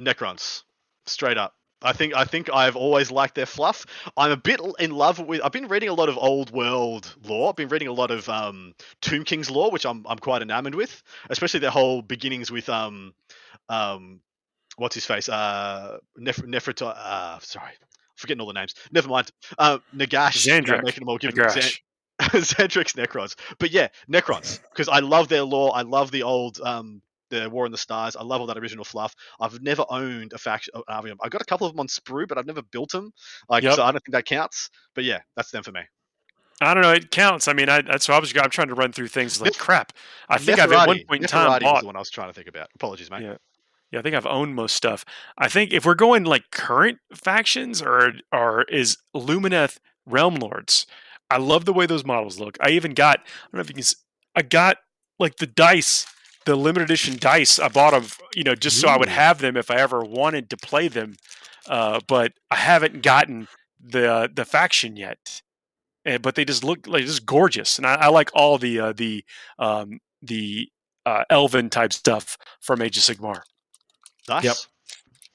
[0.00, 0.62] Necrons,
[1.06, 1.54] straight up.
[1.84, 3.86] I think I think I've always liked their fluff.
[4.16, 5.40] I'm a bit in love with.
[5.42, 7.50] I've been reading a lot of old world lore.
[7.50, 10.74] I've been reading a lot of um, Tomb King's lore, which I'm I'm quite enamored
[10.74, 13.14] with, especially their whole beginnings with um
[13.68, 14.20] um
[14.76, 17.72] what's his face uh Nef- uh sorry
[18.16, 18.74] forgetting all the names.
[18.90, 19.30] Never mind.
[19.58, 20.46] Uh, Nagash.
[20.46, 20.82] Xandrak.
[20.84, 21.80] making them all give them Xan- Nagash.
[22.94, 23.34] Necrons.
[23.58, 25.72] But yeah, Necrons because I love their lore.
[25.74, 27.02] I love the old um
[27.32, 28.14] the War in the Stars.
[28.16, 29.14] I love all that original fluff.
[29.40, 30.72] I've never owned a faction.
[30.76, 31.12] uh, Army.
[31.22, 33.12] I got a couple of them on Sprue, but I've never built them.
[33.48, 33.74] Like, Yep.
[33.74, 34.70] so I don't think that counts.
[34.94, 35.80] But yeah, that's them for me.
[36.60, 36.92] I don't know.
[36.92, 37.48] It counts.
[37.48, 38.32] I mean, I, that's what I was.
[38.36, 39.92] I'm trying to run through things like crap.
[40.28, 41.80] I think I've at one point in time Neferata bought.
[41.80, 42.68] the one I was trying to think about.
[42.76, 43.22] Apologies, mate.
[43.22, 43.36] Yeah.
[43.90, 45.04] Yeah, I think I've owned most stuff.
[45.36, 50.86] I think if we're going like current factions or or is Lumineth Realm Lords.
[51.30, 52.56] I love the way those models look.
[52.60, 53.22] I even got I
[53.52, 53.84] don't know if you can
[54.36, 54.76] I got
[55.18, 56.06] like the dice,
[56.44, 57.58] the limited edition dice.
[57.58, 60.50] I bought them, you know, just so I would have them if I ever wanted
[60.50, 61.16] to play them.
[61.68, 63.48] Uh, but I haven't gotten
[63.80, 65.42] the the faction yet.
[66.04, 68.92] And, but they just look like just gorgeous, and I, I like all the uh,
[68.92, 69.24] the
[69.58, 70.68] um, the
[71.06, 73.42] uh, elven type stuff from Age of Sigmar.
[74.28, 74.44] Nice.
[74.44, 74.56] Yep.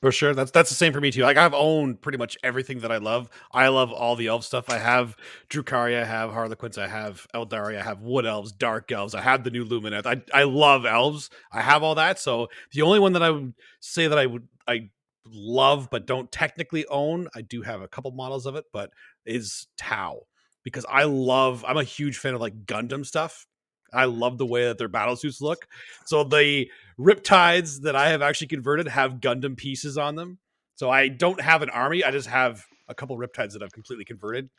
[0.02, 0.36] For sure.
[0.36, 1.24] That's that's the same for me too.
[1.24, 3.30] Like I've owned pretty much everything that I love.
[3.52, 4.70] I love all the elf stuff.
[4.70, 5.16] I have
[5.50, 9.44] Drukhari, I have Harlequins, I have Eldari, I have Wood Elves, Dark Elves, I have
[9.44, 10.06] the new Lumineth.
[10.06, 11.32] I I love elves.
[11.52, 12.20] I have all that.
[12.20, 14.90] So the only one that I would say that I would I
[15.26, 18.92] love but don't technically own, I do have a couple models of it, but
[19.26, 20.20] is Tau.
[20.64, 23.48] Because I love I'm a huge fan of like Gundam stuff.
[23.94, 25.66] I love the way that their battle suits look.
[26.06, 26.70] So the
[27.00, 30.40] Riptides that I have actually converted have Gundam pieces on them.
[30.76, 32.04] So I don't have an army.
[32.04, 34.50] I just have a couple Riptides that I've completely converted.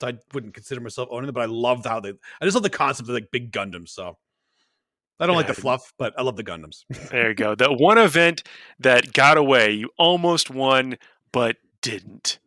[0.00, 2.10] So I wouldn't consider myself owning them, but I love how they.
[2.40, 3.90] I just love the concept of like big Gundams.
[3.90, 4.16] So
[5.20, 6.84] I don't yeah, like the fluff, but I love the Gundams.
[7.10, 7.54] there you go.
[7.54, 8.42] The one event
[8.80, 10.98] that got away, you almost won,
[11.32, 12.38] but didn't.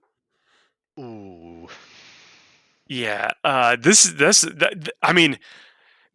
[0.99, 1.67] Ooh.
[2.87, 3.31] Yeah.
[3.43, 5.39] Uh, this this that, I mean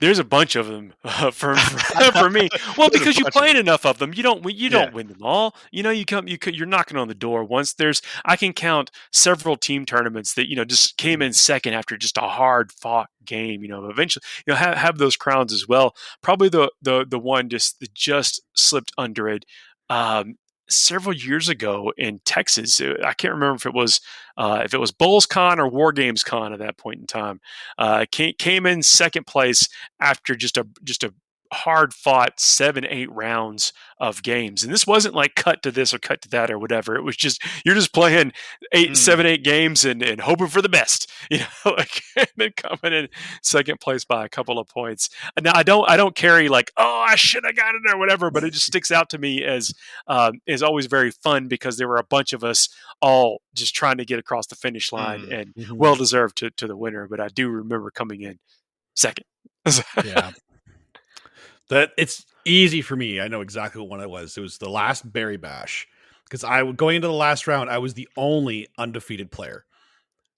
[0.03, 1.55] there's a bunch of them uh, for
[2.12, 2.48] for me.
[2.76, 4.94] Well, because you played enough of them, you don't you don't yeah.
[4.94, 5.55] win them all.
[5.70, 7.44] You know, you come you you're knocking on the door.
[7.44, 11.74] Once there's, I can count several team tournaments that you know just came in second
[11.74, 13.62] after just a hard fought game.
[13.62, 15.94] You know, eventually you know have, have those crowns as well.
[16.20, 19.44] Probably the the the one just just slipped under it.
[19.88, 20.36] Um,
[20.73, 22.81] several years ago in Texas.
[22.81, 24.01] Uh, I can't remember if it was
[24.37, 27.41] uh, if it was Bulls Con or War Games Con at that point in time.
[27.79, 29.68] Uh, came, came in second place
[30.01, 31.12] after just a just a
[31.53, 34.64] hard fought seven, eight rounds of games.
[34.64, 36.96] And this wasn't like cut to this or cut to that or whatever.
[36.96, 38.32] It was just, you're just playing
[38.72, 38.96] eight, mm.
[38.96, 42.98] seven, eight games and, and hoping for the best, you know, like, and then coming
[42.98, 43.09] in
[43.42, 45.11] second place by a couple of points.
[45.40, 48.30] Now I don't, I don't carry like, oh, I should have got it or whatever,
[48.30, 49.72] but it just sticks out to me as,
[50.09, 52.68] um, is always very fun because there were a bunch of us
[53.00, 55.40] all just trying to get across the finish line mm.
[55.40, 55.76] and mm-hmm.
[55.76, 57.07] well deserved to, to the winner.
[57.09, 58.38] But I do remember coming in
[58.94, 59.26] second.
[60.05, 60.32] yeah.
[61.68, 63.20] That it's easy for me.
[63.20, 64.36] I know exactly what one it was.
[64.36, 65.86] It was the last Berry Bash
[66.24, 69.64] because I was going into the last round, I was the only undefeated player.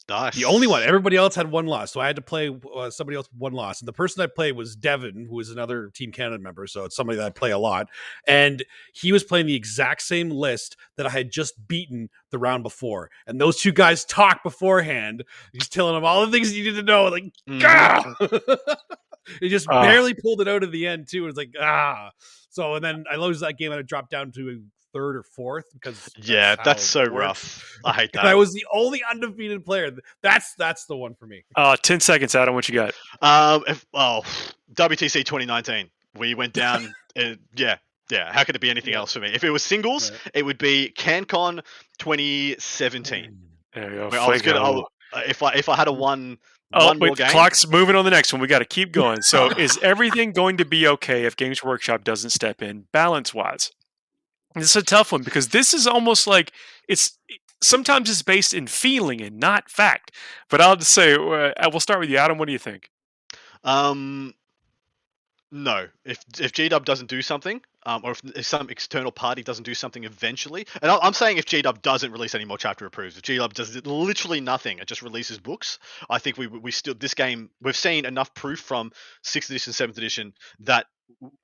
[0.08, 0.34] Nice.
[0.34, 0.82] The only one.
[0.82, 3.80] Everybody else had one loss, so I had to play uh, somebody else one loss.
[3.80, 6.94] And the person I played was Devin, who is another Team Canada member, so it's
[6.94, 7.88] somebody that I play a lot.
[8.26, 8.62] And
[8.92, 13.10] he was playing the exact same list that I had just beaten the round before.
[13.26, 15.24] And those two guys talked beforehand.
[15.52, 17.04] He's telling them all the things you need to know.
[17.04, 18.58] Like, mm.
[19.40, 21.24] He just uh, barely pulled it out at the end too.
[21.24, 22.10] It was like ah.
[22.50, 24.62] So and then I lose that game and I dropped down to
[24.94, 27.78] third or fourth because yeah, that's, that's so rough.
[27.84, 28.24] I hate that.
[28.24, 29.90] I was the only undefeated player.
[30.22, 31.44] That's that's the one for me.
[31.56, 32.54] Uh, ten seconds, Adam.
[32.54, 32.94] What you got?
[33.20, 34.22] Um, if, oh,
[34.72, 35.90] WTC 2019.
[36.16, 36.94] We went down.
[37.16, 37.76] uh, yeah,
[38.10, 38.32] yeah.
[38.32, 39.00] How could it be anything yeah.
[39.00, 39.30] else for me?
[39.34, 40.20] If it was singles, right.
[40.34, 41.60] it would be CanCon
[41.98, 43.36] 2017.
[43.74, 44.16] There you go.
[44.16, 44.82] I was gonna,
[45.26, 46.38] if I if I had a one
[46.74, 48.40] Oh, wait, clock's moving on the next one.
[48.40, 49.22] We got to keep going.
[49.22, 53.70] So, is everything going to be okay if Games Workshop doesn't step in balance wise?
[54.54, 56.52] This is a tough one because this is almost like
[56.88, 57.18] it's
[57.60, 60.12] sometimes it's based in feeling and not fact.
[60.48, 62.38] But I'll just say, uh, we'll start with you, Adam.
[62.38, 62.90] What do you think?
[63.64, 64.34] Um,
[65.54, 65.86] no.
[66.04, 69.72] If if GW doesn't do something, um, or if, if, some external party doesn't do
[69.72, 70.66] something eventually.
[70.82, 74.40] And I'm saying if GW doesn't release any more chapter approved, if GW does literally
[74.40, 75.78] nothing and just releases books,
[76.10, 78.90] I think we we still this game we've seen enough proof from
[79.22, 80.86] sixth edition, seventh edition that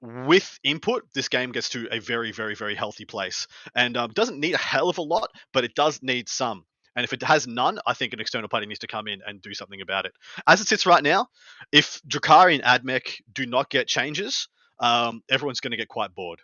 [0.00, 3.46] with input, this game gets to a very, very, very healthy place,
[3.76, 6.64] and um, doesn't need a hell of a lot, but it does need some.
[6.96, 9.40] And if it has none, I think an external party needs to come in and
[9.40, 10.12] do something about it.
[10.46, 11.28] As it sits right now,
[11.72, 14.48] if Drukhari and Admech do not get changes,
[14.80, 16.40] um, everyone's going to get quite bored.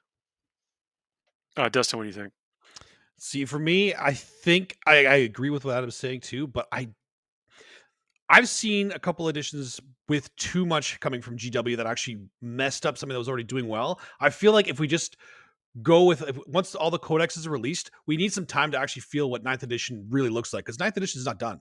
[1.56, 2.32] Uh, Dustin, what do you think?
[3.18, 6.88] See, for me, I think I, I agree with what Adam's saying too, but I
[8.28, 12.98] I've seen a couple editions with too much coming from GW that actually messed up
[12.98, 14.00] something that was already doing well.
[14.20, 15.16] I feel like if we just
[15.82, 19.30] go with once all the codexes are released, we need some time to actually feel
[19.30, 21.60] what ninth edition really looks like because ninth edition is not done.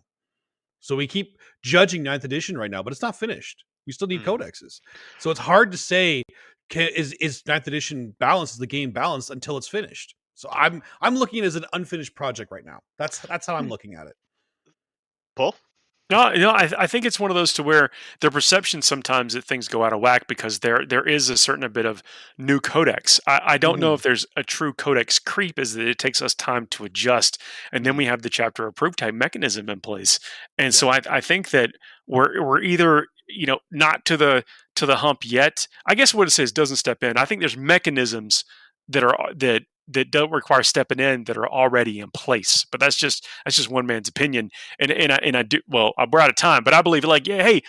[0.79, 3.63] So we keep judging ninth edition right now, but it's not finished.
[3.87, 4.25] We still need mm.
[4.25, 4.79] codexes.
[5.19, 6.23] So it's hard to say
[6.69, 10.15] can, is is ninth edition balanced is the game balanced until it's finished.
[10.35, 12.79] So I'm I'm looking at it as an unfinished project right now.
[12.97, 13.71] That's that's how I'm hmm.
[13.71, 14.13] looking at it.
[15.35, 15.55] Paul.
[16.11, 17.89] No, you know, I, I think it's one of those to where
[18.21, 21.69] their perception sometimes that things go out of whack because there there is a certain
[21.71, 22.03] bit of
[22.37, 23.19] new codex.
[23.25, 23.81] I, I don't mm.
[23.81, 27.41] know if there's a true codex creep, is that it takes us time to adjust,
[27.71, 30.19] and then we have the chapter approved type mechanism in place.
[30.59, 30.77] And yeah.
[30.77, 31.71] so I, I think that
[32.05, 34.43] we're we're either you know not to the
[34.75, 35.67] to the hump yet.
[35.87, 37.17] I guess what it says doesn't step in.
[37.17, 38.45] I think there's mechanisms
[38.89, 42.65] that are that that don't require stepping in that are already in place.
[42.71, 44.49] But that's just that's just one man's opinion.
[44.79, 45.93] And and I, and I do well.
[46.11, 47.61] We're out of time, but I believe like yeah, hey,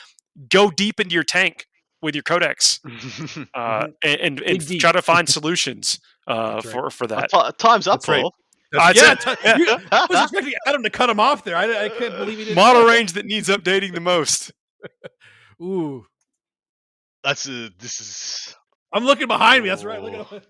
[0.51, 1.67] go deep into your tank
[2.03, 2.81] with your codex
[3.55, 7.31] uh, and and, and try to find solutions uh, for for that.
[7.31, 8.35] T- time's up, Paul.
[8.79, 11.57] I'd yeah, say- t- you- I was expecting Adam to cut him off there.
[11.57, 12.57] I, I couldn't believe he didn't.
[12.57, 14.53] Model range that needs updating the most.
[15.63, 16.05] Ooh,
[17.25, 18.55] That's a, this is.
[18.93, 19.69] I'm looking behind me.
[19.69, 20.03] That's right.
[20.03, 20.43] Look at him.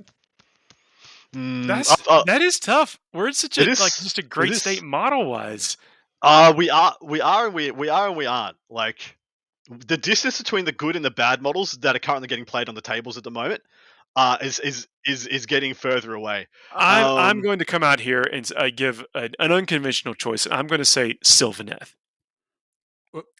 [1.34, 2.98] Mm, That's uh, uh, that is tough.
[3.12, 5.76] We're in such a It is- like just a great state model wise.
[6.22, 8.56] uh, we are, we are, and we we are, and we aren't.
[8.70, 9.16] Like
[9.68, 12.74] the distance between the good and the bad models that are currently getting played on
[12.74, 13.62] the tables at the moment,
[14.14, 16.46] uh, is is is is getting further away.
[16.74, 20.14] I'm I'm Um, going to come out here and s- uh, give an, an unconventional
[20.14, 20.46] choice.
[20.46, 21.94] and I'm going to say Sylvaneth.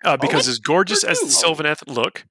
[0.05, 0.49] Uh, because what?
[0.49, 2.25] as gorgeous as the Sylvaneth look,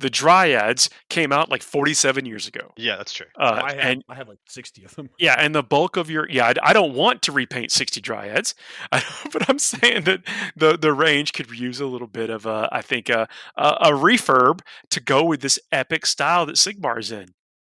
[0.00, 2.72] the Dryads came out like 47 years ago.
[2.76, 3.26] Yeah, that's true.
[3.38, 5.10] Uh, I have and I have like 60 of them.
[5.18, 8.54] yeah, and the bulk of your yeah, I, I don't want to repaint 60 Dryads,
[8.92, 10.22] I, but I'm saying that
[10.56, 13.90] the the range could use a little bit of uh, I think a, a a
[13.92, 17.28] refurb to go with this epic style that Sigmar's in.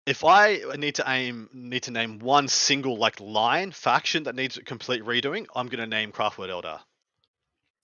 [0.06, 4.56] If I need to aim, need to name one single like line faction that needs
[4.56, 6.80] a complete redoing, I'm gonna name Craftworld Eldar.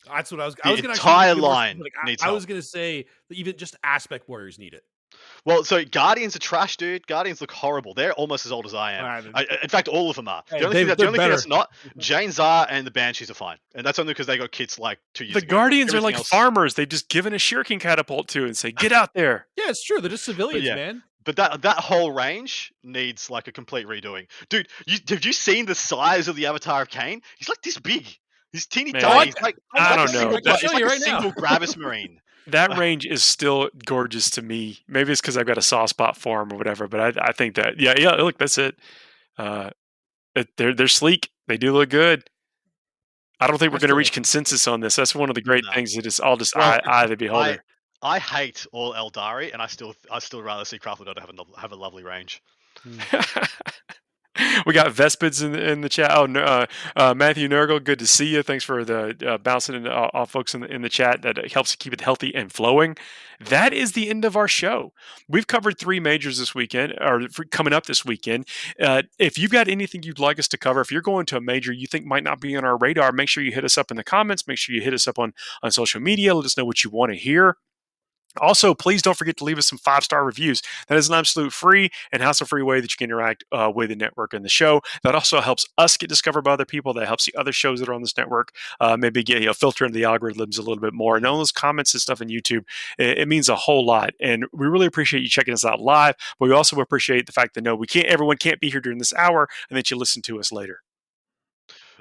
[0.07, 0.55] That's what I was.
[0.55, 1.93] The I was gonna entire actually be more line specific.
[2.03, 4.85] I- needs I, was gonna say even just aspect warriors need it.
[5.45, 7.07] Well, so Guardians are trash, dude.
[7.07, 7.95] Guardians look horrible.
[7.95, 9.05] They're almost as old as I am.
[9.05, 10.43] Alright, I, in fact, all of them are.
[10.49, 13.31] Hey, the only, thing, that, the only thing that's not, Jain Zar and the Banshees
[13.31, 15.57] are fine, and that's only because they got kids like two years The ago.
[15.57, 16.75] Guardians are like else- farmers.
[16.75, 20.01] They've just given a shuriken catapult to and say, "Get out there." Yeah, it's true.
[20.01, 20.75] They're just civilians, yeah.
[20.75, 21.03] man.
[21.25, 24.69] But that that whole range needs like a complete redoing, dude.
[24.87, 27.23] You, have you seen the size of the Avatar of Khaine?
[27.39, 28.07] He's like this big.
[28.55, 29.15] He's teeny Man, tiny.
[29.21, 30.21] I- He's like, I he's like don't know.
[30.21, 31.21] Single, I can like you a right now.
[31.21, 32.21] single Gravis Marine.
[32.47, 34.79] That range is still gorgeous to me.
[34.87, 36.87] Maybe it's because I've got a soft spot for them or whatever.
[36.87, 38.13] But I, I think that yeah, yeah.
[38.17, 38.77] Look, that's it.
[39.39, 39.71] Uh,
[40.35, 41.31] it they're they're sleek.
[41.49, 42.29] They do look good.
[43.41, 44.95] I don't think we're going to reach consensus on this.
[44.95, 45.73] That's one of the great No.
[45.73, 45.97] things.
[45.97, 47.65] It is all just Well, eye, eye the beholder.
[48.03, 51.61] I hate all Eldari, and I still I still rather see Craftworld Eldar have a
[51.61, 52.43] have a lovely range.
[54.66, 56.11] we got Vespids in the, in the chat.
[56.12, 56.66] Oh, uh,
[56.97, 58.43] uh, Matthew Nurgle, good to see you.
[58.43, 61.22] Thanks for the uh, bouncing in, uh, off folks in the, in the chat.
[61.22, 62.97] That uh, helps keep it healthy and flowing.
[63.41, 64.93] That is the end of our show.
[65.28, 68.47] We've covered three majors this weekend, or coming up this weekend.
[68.80, 71.41] Uh, if you've got anything you'd like us to cover, if you're going to a
[71.41, 73.91] major you think might not be on our radar, make sure you hit us up
[73.91, 74.47] in the comments.
[74.47, 75.32] Make sure you hit us up on
[75.62, 76.35] on social media.
[76.35, 77.57] Let us know what you want to hear.
[78.41, 80.62] Also, please don't forget to leave us some five star reviews.
[80.89, 83.91] That is an absolute free and hassle free way that you can interact uh, with
[83.91, 84.80] the network and the show.
[85.03, 86.93] That also helps us get discovered by other people.
[86.95, 89.55] That helps the other shows that are on this network uh, maybe get you know,
[89.55, 91.16] filter into the algorithms a little bit more.
[91.16, 92.64] And all those comments and stuff on YouTube,
[92.99, 94.11] it, it means a whole lot.
[94.20, 96.14] And we really appreciate you checking us out live.
[96.39, 98.07] But we also appreciate the fact that no, we can't.
[98.07, 100.80] Everyone can't be here during this hour, and that you listen to us later.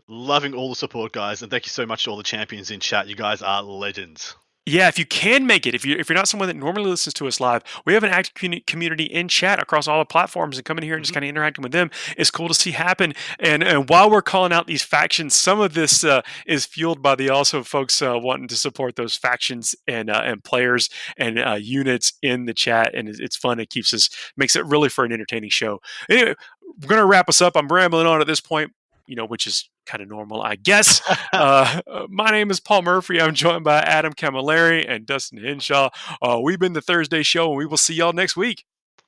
[0.08, 2.80] Loving all the support, guys, and thank you so much to all the champions in
[2.80, 3.08] chat.
[3.08, 4.36] You guys are legends.
[4.66, 7.14] Yeah, if you can make it, if you if you're not someone that normally listens
[7.16, 10.64] to us live, we have an active community in chat across all the platforms, and
[10.64, 13.14] coming here and just kind of interacting with them is cool to see happen.
[13.40, 17.16] And and while we're calling out these factions, some of this uh, is fueled by
[17.16, 21.58] the also folks uh, wanting to support those factions and uh, and players and uh,
[21.60, 23.60] units in the chat, and it's, it's fun.
[23.60, 25.82] It keeps us makes it really for an entertaining show.
[26.10, 26.36] Anyway,
[26.82, 27.58] we're gonna wrap us up.
[27.58, 28.72] I'm rambling on at this point,
[29.08, 31.02] you know, which is kind of normal, I guess.
[31.34, 33.20] Uh, uh, my name is Paul Murphy.
[33.20, 35.90] I'm joined by Adam Camilleri and Dustin Henshaw.
[36.22, 38.66] Uh, we've been the Thursday show, and we will see y'all next week.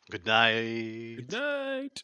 [0.09, 1.27] Good night.
[1.27, 2.01] Good night.